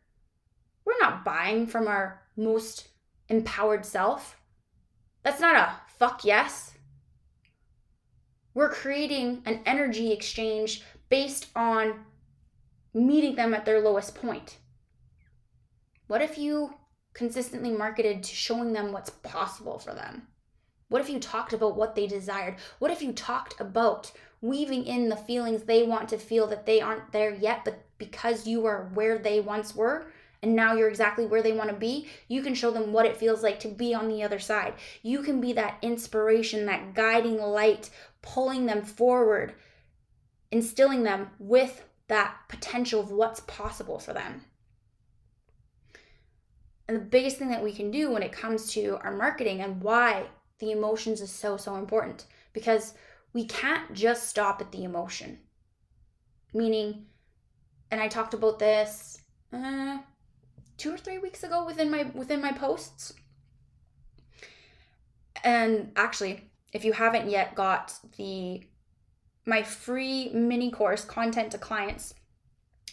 we're 0.84 0.98
not 1.00 1.24
buying 1.24 1.66
from 1.66 1.86
our 1.88 2.22
most 2.36 2.88
empowered 3.28 3.84
self. 3.84 4.36
That's 5.22 5.40
not 5.40 5.56
a 5.56 5.72
fuck 5.98 6.24
yes. 6.24 6.72
We're 8.54 8.70
creating 8.70 9.42
an 9.46 9.60
energy 9.64 10.12
exchange 10.12 10.82
based 11.08 11.48
on 11.54 12.04
meeting 12.92 13.36
them 13.36 13.54
at 13.54 13.64
their 13.64 13.80
lowest 13.80 14.14
point. 14.14 14.56
What 16.08 16.22
if 16.22 16.36
you 16.36 16.74
consistently 17.14 17.70
marketed 17.70 18.24
to 18.24 18.34
showing 18.34 18.72
them 18.72 18.92
what's 18.92 19.10
possible 19.10 19.78
for 19.78 19.94
them? 19.94 20.26
What 20.88 21.00
if 21.00 21.08
you 21.08 21.20
talked 21.20 21.52
about 21.52 21.76
what 21.76 21.94
they 21.94 22.08
desired? 22.08 22.56
What 22.80 22.90
if 22.90 23.00
you 23.00 23.12
talked 23.12 23.60
about 23.60 24.10
weaving 24.42 24.86
in 24.86 25.08
the 25.08 25.16
feelings 25.16 25.62
they 25.62 25.82
want 25.82 26.08
to 26.08 26.18
feel 26.18 26.46
that 26.46 26.66
they 26.66 26.80
aren't 26.80 27.12
there 27.12 27.34
yet, 27.34 27.64
but 27.64 27.84
because 27.98 28.46
you 28.46 28.66
are 28.66 28.90
where 28.94 29.18
they 29.18 29.40
once 29.40 29.74
were, 29.74 30.06
and 30.42 30.56
now 30.56 30.74
you're 30.74 30.88
exactly 30.88 31.26
where 31.26 31.42
they 31.42 31.52
want 31.52 31.68
to 31.68 31.76
be, 31.76 32.08
you 32.28 32.42
can 32.42 32.54
show 32.54 32.70
them 32.70 32.92
what 32.92 33.04
it 33.04 33.16
feels 33.16 33.42
like 33.42 33.60
to 33.60 33.68
be 33.68 33.94
on 33.94 34.08
the 34.08 34.22
other 34.22 34.38
side. 34.38 34.74
You 35.02 35.22
can 35.22 35.40
be 35.40 35.52
that 35.52 35.76
inspiration, 35.82 36.64
that 36.66 36.94
guiding 36.94 37.38
light, 37.38 37.90
pulling 38.22 38.66
them 38.66 38.82
forward, 38.82 39.54
instilling 40.50 41.02
them 41.02 41.30
with 41.38 41.84
that 42.08 42.36
potential 42.48 43.00
of 43.00 43.10
what's 43.10 43.40
possible 43.40 43.98
for 43.98 44.14
them. 44.14 44.44
And 46.88 46.96
the 46.96 47.04
biggest 47.04 47.36
thing 47.36 47.50
that 47.50 47.62
we 47.62 47.72
can 47.72 47.90
do 47.90 48.10
when 48.10 48.22
it 48.22 48.32
comes 48.32 48.72
to 48.72 48.98
our 49.04 49.12
marketing 49.12 49.60
and 49.60 49.80
why 49.80 50.26
the 50.58 50.72
emotions 50.72 51.20
is 51.20 51.30
so, 51.30 51.56
so 51.56 51.76
important 51.76 52.26
because 52.52 52.94
we 53.32 53.44
can't 53.44 53.92
just 53.92 54.28
stop 54.28 54.60
at 54.60 54.72
the 54.72 54.84
emotion. 54.84 55.38
Meaning, 56.52 57.06
and 57.90 58.00
I 58.00 58.08
talked 58.08 58.34
about 58.34 58.58
this 58.58 59.22
uh, 59.52 59.98
two 60.76 60.92
or 60.92 60.98
three 60.98 61.18
weeks 61.18 61.44
ago 61.44 61.64
within 61.64 61.90
my 61.90 62.04
within 62.14 62.40
my 62.40 62.52
posts. 62.52 63.12
And 65.44 65.92
actually, 65.96 66.50
if 66.72 66.84
you 66.84 66.92
haven't 66.92 67.30
yet 67.30 67.54
got 67.54 67.94
the 68.16 68.62
my 69.46 69.62
free 69.62 70.30
mini 70.32 70.70
course 70.70 71.04
content 71.04 71.52
to 71.52 71.58
clients, 71.58 72.14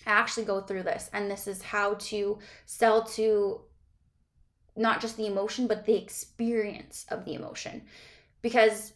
I 0.06 0.12
actually 0.12 0.46
go 0.46 0.62
through 0.62 0.84
this 0.84 1.10
and 1.14 1.30
this 1.30 1.48
is 1.48 1.62
how 1.62 1.96
to 1.96 2.40
sell 2.66 3.04
to 3.04 3.62
not 4.76 5.02
just 5.02 5.18
the 5.18 5.26
emotion, 5.26 5.68
but 5.68 5.86
the 5.86 5.96
experience 5.96 7.06
of 7.10 7.26
the 7.26 7.34
emotion. 7.34 7.84
Because 8.42 8.94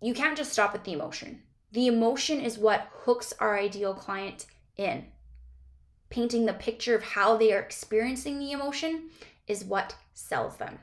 you 0.00 0.14
can't 0.14 0.36
just 0.36 0.52
stop 0.52 0.74
at 0.74 0.84
the 0.84 0.92
emotion. 0.92 1.42
The 1.72 1.86
emotion 1.86 2.40
is 2.40 2.58
what 2.58 2.88
hooks 3.04 3.32
our 3.38 3.58
ideal 3.58 3.94
client 3.94 4.46
in. 4.76 5.06
Painting 6.10 6.46
the 6.46 6.52
picture 6.52 6.94
of 6.94 7.02
how 7.02 7.36
they 7.36 7.52
are 7.52 7.60
experiencing 7.60 8.38
the 8.38 8.52
emotion 8.52 9.10
is 9.46 9.64
what 9.64 9.96
sells 10.14 10.56
them. 10.56 10.78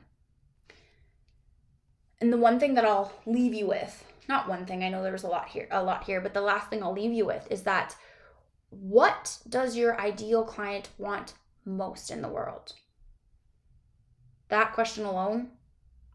And 2.20 2.32
the 2.32 2.38
one 2.38 2.58
thing 2.58 2.74
that 2.74 2.84
I'll 2.84 3.12
leave 3.26 3.54
you 3.54 3.66
with, 3.66 4.04
not 4.28 4.48
one 4.48 4.66
thing, 4.66 4.82
I 4.82 4.88
know 4.88 5.02
there's 5.02 5.24
a 5.24 5.28
lot 5.28 5.48
here, 5.48 5.68
a 5.70 5.82
lot 5.82 6.04
here, 6.04 6.20
but 6.20 6.34
the 6.34 6.40
last 6.40 6.70
thing 6.70 6.82
I'll 6.82 6.92
leave 6.92 7.12
you 7.12 7.26
with 7.26 7.46
is 7.50 7.62
that 7.62 7.96
what 8.70 9.38
does 9.48 9.76
your 9.76 10.00
ideal 10.00 10.44
client 10.44 10.88
want 10.98 11.34
most 11.64 12.10
in 12.10 12.22
the 12.22 12.28
world? 12.28 12.72
That 14.48 14.72
question 14.72 15.04
alone, 15.04 15.50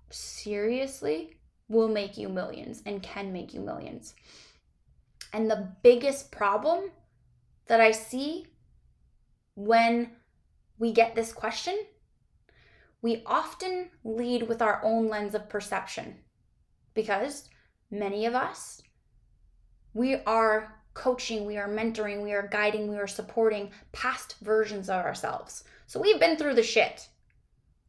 seriously, 0.10 1.39
will 1.70 1.88
make 1.88 2.18
you 2.18 2.28
millions 2.28 2.82
and 2.86 3.02
can 3.02 3.32
make 3.32 3.54
you 3.54 3.62
millions. 3.62 4.16
And 5.32 5.50
the 5.50 5.70
biggest 5.84 6.32
problem 6.32 6.92
that 7.68 7.80
I 7.80 7.92
see 7.92 8.48
when 9.56 10.12
we 10.80 10.92
get 10.92 11.16
this 11.16 11.32
question, 11.32 11.78
we 13.02 13.24
often 13.26 13.90
lead 14.04 14.44
with 14.44 14.62
our 14.62 14.82
own 14.84 15.08
lens 15.08 15.36
of 15.36 15.48
perception 15.48 16.16
because 16.94 17.48
many 17.92 18.26
of 18.26 18.34
us, 18.34 18.82
we 19.94 20.16
are 20.16 20.76
coaching, 20.94 21.46
we 21.46 21.58
are 21.58 21.70
mentoring, 21.70 22.24
we 22.24 22.34
are 22.34 22.48
guiding, 22.48 22.90
we 22.90 22.98
are 22.98 23.08
supporting 23.08 23.72
past 23.92 24.36
versions 24.42 24.90
of 24.90 25.06
ourselves. 25.06 25.64
So 25.86 26.00
we've 26.00 26.20
been 26.20 26.38
through 26.38 26.56
the 26.56 26.64
shit. 26.64 27.08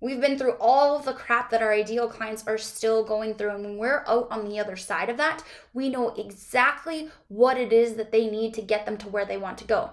We've 0.00 0.20
been 0.20 0.38
through 0.38 0.54
all 0.60 0.96
of 0.96 1.04
the 1.04 1.12
crap 1.12 1.50
that 1.50 1.62
our 1.62 1.72
ideal 1.72 2.08
clients 2.08 2.46
are 2.46 2.56
still 2.56 3.04
going 3.04 3.34
through. 3.34 3.50
And 3.50 3.64
when 3.64 3.76
we're 3.76 4.04
out 4.06 4.28
on 4.30 4.48
the 4.48 4.58
other 4.58 4.76
side 4.76 5.10
of 5.10 5.18
that, 5.18 5.42
we 5.74 5.90
know 5.90 6.10
exactly 6.10 7.10
what 7.28 7.58
it 7.58 7.72
is 7.72 7.94
that 7.96 8.10
they 8.10 8.30
need 8.30 8.54
to 8.54 8.62
get 8.62 8.86
them 8.86 8.96
to 8.98 9.08
where 9.08 9.26
they 9.26 9.36
want 9.36 9.58
to 9.58 9.66
go. 9.66 9.90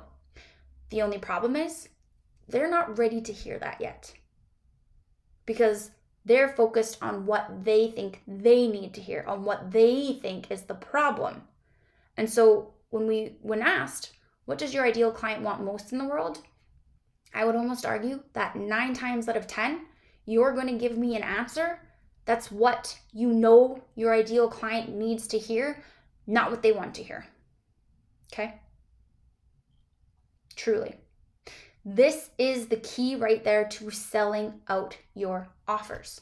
The 0.89 1.02
only 1.02 1.17
problem 1.17 1.58
is 1.58 1.89
they're 2.48 2.70
not 2.70 2.98
ready 2.98 3.20
to 3.22 3.34
hear 3.34 3.60
that 3.60 3.82
yet 3.82 4.13
because 5.46 5.91
they're 6.24 6.50
focused 6.50 7.02
on 7.02 7.26
what 7.26 7.63
they 7.63 7.91
think 7.91 8.22
they 8.28 8.67
need 8.67 8.93
to 8.93 9.02
hear, 9.02 9.26
on 9.28 9.43
what 9.43 9.72
they 9.72 10.20
think 10.22 10.52
is 10.52 10.63
the 10.63 10.76
problem. 10.76 11.43
And 12.15 12.30
so 12.30 12.74
when 12.89 13.08
we 13.08 13.38
when 13.41 13.62
asked, 13.62 14.12
what 14.46 14.58
does 14.58 14.74
your 14.74 14.86
ideal 14.86 15.12
client 15.12 15.43
want 15.43 15.63
most 15.63 15.91
in 15.91 15.98
the 15.98 16.08
world? 16.08 16.39
I 17.34 17.43
would 17.43 17.56
almost 17.56 17.86
argue 17.86 18.24
that 18.34 18.56
9 18.56 18.93
times 18.93 19.28
out 19.28 19.38
of 19.38 19.48
10, 19.48 19.82
you're 20.28 20.54
going 20.54 20.68
to 20.68 20.74
give 20.74 20.96
me 20.96 21.16
an 21.16 21.24
answer 21.24 21.80
that's 22.28 22.52
what 22.52 23.00
you 23.13 23.32
know 23.32 23.82
your 23.96 24.13
ideal 24.13 24.50
client 24.50 24.94
needs 24.94 25.28
to 25.28 25.40
hear, 25.40 25.82
not 26.28 26.52
what 26.52 26.62
they 26.62 26.74
want 26.74 26.94
to 26.96 27.04
hear. 27.04 27.26
Okay? 28.32 28.60
Truly. 30.58 30.96
This 31.86 32.30
is 32.38 32.68
the 32.68 32.76
key 32.76 33.16
right 33.16 33.42
there 33.46 33.63
to 33.70 33.90
selling 33.92 34.60
out 34.68 34.98
your 35.13 35.48
offers. 35.70 36.20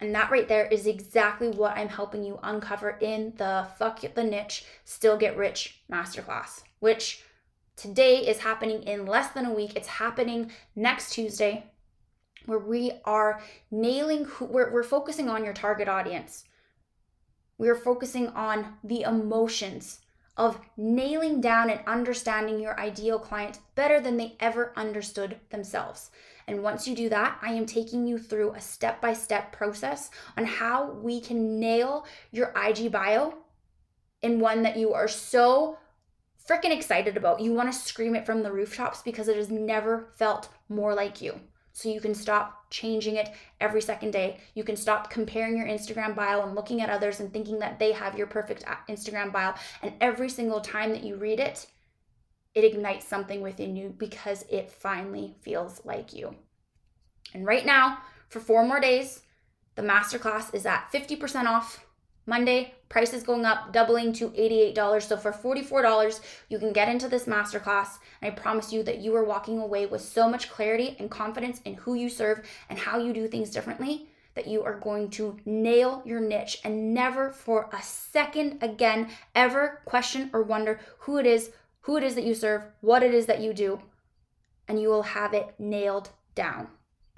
And 0.00 0.14
that 0.14 0.30
right 0.30 0.48
there 0.48 0.64
is 0.64 0.86
exactly 0.86 1.50
what 1.50 1.76
I'm 1.76 1.90
helping 1.90 2.24
you 2.24 2.40
uncover 2.42 2.96
in 3.02 3.34
the 3.36 3.66
Fuck 3.78 4.00
the 4.14 4.24
Niche 4.24 4.64
Still 4.86 5.18
Get 5.18 5.36
Rich 5.36 5.82
Masterclass, 5.92 6.62
which 6.78 7.22
today 7.76 8.26
is 8.26 8.38
happening 8.38 8.82
in 8.84 9.04
less 9.04 9.28
than 9.32 9.44
a 9.44 9.52
week. 9.52 9.76
It's 9.76 9.88
happening 9.88 10.52
next 10.74 11.12
Tuesday, 11.12 11.66
where 12.46 12.58
we 12.58 12.92
are 13.04 13.40
nailing 13.70 14.24
who 14.24 14.46
we're, 14.46 14.72
we're 14.72 14.82
focusing 14.82 15.28
on 15.28 15.44
your 15.44 15.54
target 15.54 15.88
audience. 15.88 16.44
We 17.58 17.68
are 17.68 17.76
focusing 17.76 18.28
on 18.28 18.74
the 18.82 19.02
emotions 19.02 20.00
of 20.36 20.58
nailing 20.76 21.40
down 21.40 21.68
and 21.68 21.80
understanding 21.86 22.58
your 22.58 22.78
ideal 22.80 23.18
client 23.18 23.58
better 23.74 24.00
than 24.00 24.16
they 24.16 24.36
ever 24.40 24.72
understood 24.76 25.38
themselves. 25.50 26.10
And 26.46 26.62
once 26.62 26.88
you 26.88 26.96
do 26.96 27.08
that, 27.10 27.38
I 27.42 27.52
am 27.52 27.66
taking 27.66 28.06
you 28.06 28.18
through 28.18 28.52
a 28.52 28.60
step 28.60 29.00
by 29.00 29.12
step 29.12 29.52
process 29.52 30.10
on 30.36 30.44
how 30.46 30.92
we 30.92 31.20
can 31.20 31.60
nail 31.60 32.06
your 32.32 32.52
IG 32.56 32.90
bio 32.90 33.34
in 34.22 34.40
one 34.40 34.62
that 34.62 34.76
you 34.76 34.94
are 34.94 35.08
so 35.08 35.78
freaking 36.48 36.74
excited 36.74 37.16
about. 37.16 37.40
You 37.40 37.52
want 37.52 37.72
to 37.72 37.78
scream 37.78 38.16
it 38.16 38.26
from 38.26 38.42
the 38.42 38.50
rooftops 38.50 39.02
because 39.02 39.28
it 39.28 39.36
has 39.36 39.50
never 39.50 40.08
felt 40.16 40.48
more 40.68 40.94
like 40.94 41.20
you. 41.20 41.38
So 41.72 41.88
you 41.88 42.00
can 42.00 42.14
stop 42.14 42.70
changing 42.70 43.16
it 43.16 43.30
every 43.60 43.80
second 43.80 44.12
day. 44.12 44.38
You 44.54 44.64
can 44.64 44.76
stop 44.76 45.10
comparing 45.10 45.56
your 45.56 45.66
Instagram 45.66 46.14
bio 46.14 46.42
and 46.42 46.54
looking 46.54 46.80
at 46.80 46.90
others 46.90 47.20
and 47.20 47.32
thinking 47.32 47.58
that 47.60 47.78
they 47.78 47.92
have 47.92 48.18
your 48.18 48.26
perfect 48.26 48.64
uh, 48.66 48.76
Instagram 48.88 49.32
bio. 49.32 49.54
And 49.82 49.94
every 50.00 50.28
single 50.28 50.60
time 50.60 50.90
that 50.90 51.04
you 51.04 51.16
read 51.16 51.40
it, 51.40 51.66
it 52.54 52.64
ignites 52.64 53.06
something 53.06 53.40
within 53.40 53.76
you 53.76 53.94
because 53.96 54.44
it 54.50 54.70
finally 54.70 55.34
feels 55.40 55.80
like 55.84 56.12
you. 56.12 56.34
And 57.32 57.46
right 57.46 57.64
now, 57.64 57.98
for 58.28 58.40
four 58.40 58.66
more 58.66 58.80
days, 58.80 59.22
the 59.76 59.82
masterclass 59.82 60.52
is 60.54 60.66
at 60.66 60.90
50% 60.92 61.44
off 61.44 61.86
Monday, 62.26 62.74
price 62.90 63.14
is 63.14 63.22
going 63.22 63.46
up, 63.46 63.72
doubling 63.72 64.12
to 64.14 64.28
$88. 64.30 65.02
So 65.02 65.16
for 65.16 65.32
$44, 65.32 66.20
you 66.50 66.58
can 66.58 66.74
get 66.74 66.90
into 66.90 67.08
this 67.08 67.24
masterclass. 67.24 67.98
And 68.20 68.30
I 68.30 68.34
promise 68.34 68.70
you 68.70 68.82
that 68.82 68.98
you 68.98 69.16
are 69.16 69.24
walking 69.24 69.58
away 69.58 69.86
with 69.86 70.02
so 70.02 70.28
much 70.28 70.50
clarity 70.50 70.96
and 70.98 71.10
confidence 71.10 71.62
in 71.64 71.74
who 71.74 71.94
you 71.94 72.10
serve 72.10 72.46
and 72.68 72.78
how 72.78 72.98
you 72.98 73.14
do 73.14 73.26
things 73.26 73.48
differently 73.48 74.08
that 74.34 74.46
you 74.46 74.62
are 74.62 74.78
going 74.78 75.10
to 75.10 75.36
nail 75.44 76.02
your 76.04 76.20
niche 76.20 76.60
and 76.64 76.94
never 76.94 77.30
for 77.30 77.68
a 77.72 77.82
second 77.82 78.62
again 78.62 79.08
ever 79.34 79.80
question 79.84 80.30
or 80.32 80.42
wonder 80.42 80.80
who 81.00 81.18
it 81.18 81.26
is, 81.26 81.50
who 81.82 81.96
it 81.96 82.02
is 82.02 82.14
that 82.14 82.24
you 82.24 82.34
serve, 82.34 82.62
what 82.80 83.02
it 83.02 83.12
is 83.12 83.26
that 83.26 83.40
you 83.40 83.52
do, 83.52 83.80
and 84.68 84.80
you 84.80 84.88
will 84.88 85.02
have 85.02 85.34
it 85.34 85.54
nailed 85.58 86.10
down. 86.34 86.68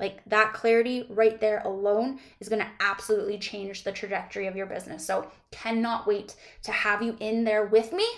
Like 0.02 0.20
that 0.26 0.52
clarity 0.52 1.06
right 1.08 1.40
there 1.40 1.62
alone 1.64 2.18
is 2.40 2.48
going 2.48 2.60
to 2.60 2.70
absolutely 2.80 3.38
change 3.38 3.84
the 3.84 3.92
trajectory 3.92 4.48
of 4.48 4.56
your 4.56 4.66
business. 4.66 5.06
So, 5.06 5.30
cannot 5.52 6.08
wait 6.08 6.34
to 6.64 6.72
have 6.72 7.02
you 7.02 7.16
in 7.20 7.44
there 7.44 7.66
with 7.66 7.92
me. 7.92 8.08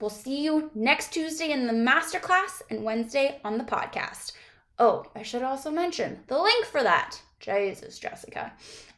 We'll 0.00 0.10
see 0.10 0.42
you 0.42 0.72
next 0.74 1.12
Tuesday 1.12 1.52
in 1.52 1.68
the 1.68 1.72
masterclass 1.72 2.60
and 2.70 2.82
Wednesday 2.82 3.40
on 3.44 3.56
the 3.56 3.62
podcast. 3.62 4.32
Oh, 4.80 5.06
I 5.14 5.22
should 5.22 5.44
also 5.44 5.70
mention 5.70 6.18
the 6.26 6.38
link 6.38 6.64
for 6.64 6.82
that. 6.82 7.22
Jesus, 7.38 8.00
Jessica, 8.00 8.52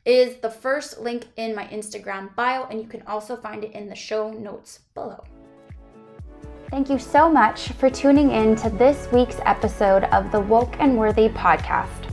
is 0.06 0.36
the 0.36 0.48
first 0.48 1.00
link 1.00 1.26
in 1.36 1.54
my 1.54 1.66
Instagram 1.66 2.34
bio, 2.34 2.64
and 2.70 2.80
you 2.80 2.86
can 2.86 3.02
also 3.02 3.36
find 3.36 3.64
it 3.64 3.72
in 3.72 3.90
the 3.90 3.94
show 3.94 4.30
notes 4.30 4.80
below. 4.94 5.22
Thank 6.70 6.88
you 6.88 6.98
so 6.98 7.30
much 7.30 7.68
for 7.72 7.90
tuning 7.90 8.30
in 8.30 8.56
to 8.56 8.70
this 8.70 9.12
week's 9.12 9.40
episode 9.44 10.04
of 10.04 10.32
the 10.32 10.40
Woke 10.40 10.74
and 10.80 10.96
Worthy 10.96 11.28
podcast. 11.28 12.03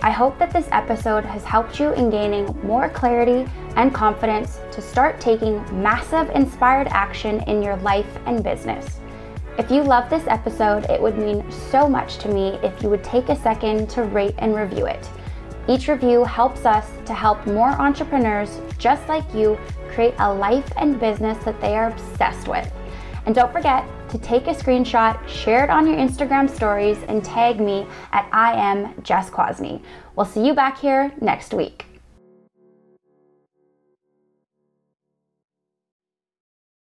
I 0.00 0.10
hope 0.10 0.38
that 0.38 0.52
this 0.52 0.68
episode 0.70 1.24
has 1.24 1.42
helped 1.42 1.80
you 1.80 1.92
in 1.92 2.08
gaining 2.08 2.46
more 2.62 2.88
clarity 2.88 3.50
and 3.74 3.92
confidence 3.92 4.60
to 4.70 4.80
start 4.80 5.20
taking 5.20 5.56
massive 5.82 6.30
inspired 6.30 6.86
action 6.88 7.40
in 7.48 7.62
your 7.62 7.76
life 7.78 8.18
and 8.26 8.44
business. 8.44 9.00
If 9.58 9.72
you 9.72 9.82
love 9.82 10.08
this 10.08 10.24
episode, 10.28 10.84
it 10.84 11.02
would 11.02 11.18
mean 11.18 11.50
so 11.50 11.88
much 11.88 12.18
to 12.18 12.28
me 12.28 12.60
if 12.62 12.80
you 12.80 12.90
would 12.90 13.02
take 13.02 13.28
a 13.28 13.34
second 13.34 13.90
to 13.90 14.04
rate 14.04 14.36
and 14.38 14.54
review 14.54 14.86
it. 14.86 15.10
Each 15.66 15.88
review 15.88 16.22
helps 16.22 16.64
us 16.64 16.88
to 17.04 17.12
help 17.12 17.44
more 17.44 17.70
entrepreneurs 17.70 18.60
just 18.78 19.06
like 19.08 19.34
you 19.34 19.58
create 19.88 20.14
a 20.20 20.32
life 20.32 20.72
and 20.76 21.00
business 21.00 21.42
that 21.44 21.60
they 21.60 21.76
are 21.76 21.90
obsessed 21.90 22.46
with. 22.46 22.72
And 23.26 23.34
don't 23.34 23.52
forget 23.52 23.84
to 24.10 24.18
take 24.18 24.46
a 24.46 24.54
screenshot, 24.54 25.26
share 25.28 25.64
it 25.64 25.70
on 25.70 25.86
your 25.86 25.96
Instagram 25.96 26.48
stories, 26.48 26.98
and 27.08 27.24
tag 27.24 27.60
me 27.60 27.86
at 28.12 28.28
I 28.32 28.52
am 28.52 29.00
Jess 29.02 29.30
Kwasny. 29.30 29.82
We'll 30.16 30.26
see 30.26 30.46
you 30.46 30.54
back 30.54 30.78
here 30.78 31.12
next 31.20 31.52
week. 31.52 31.86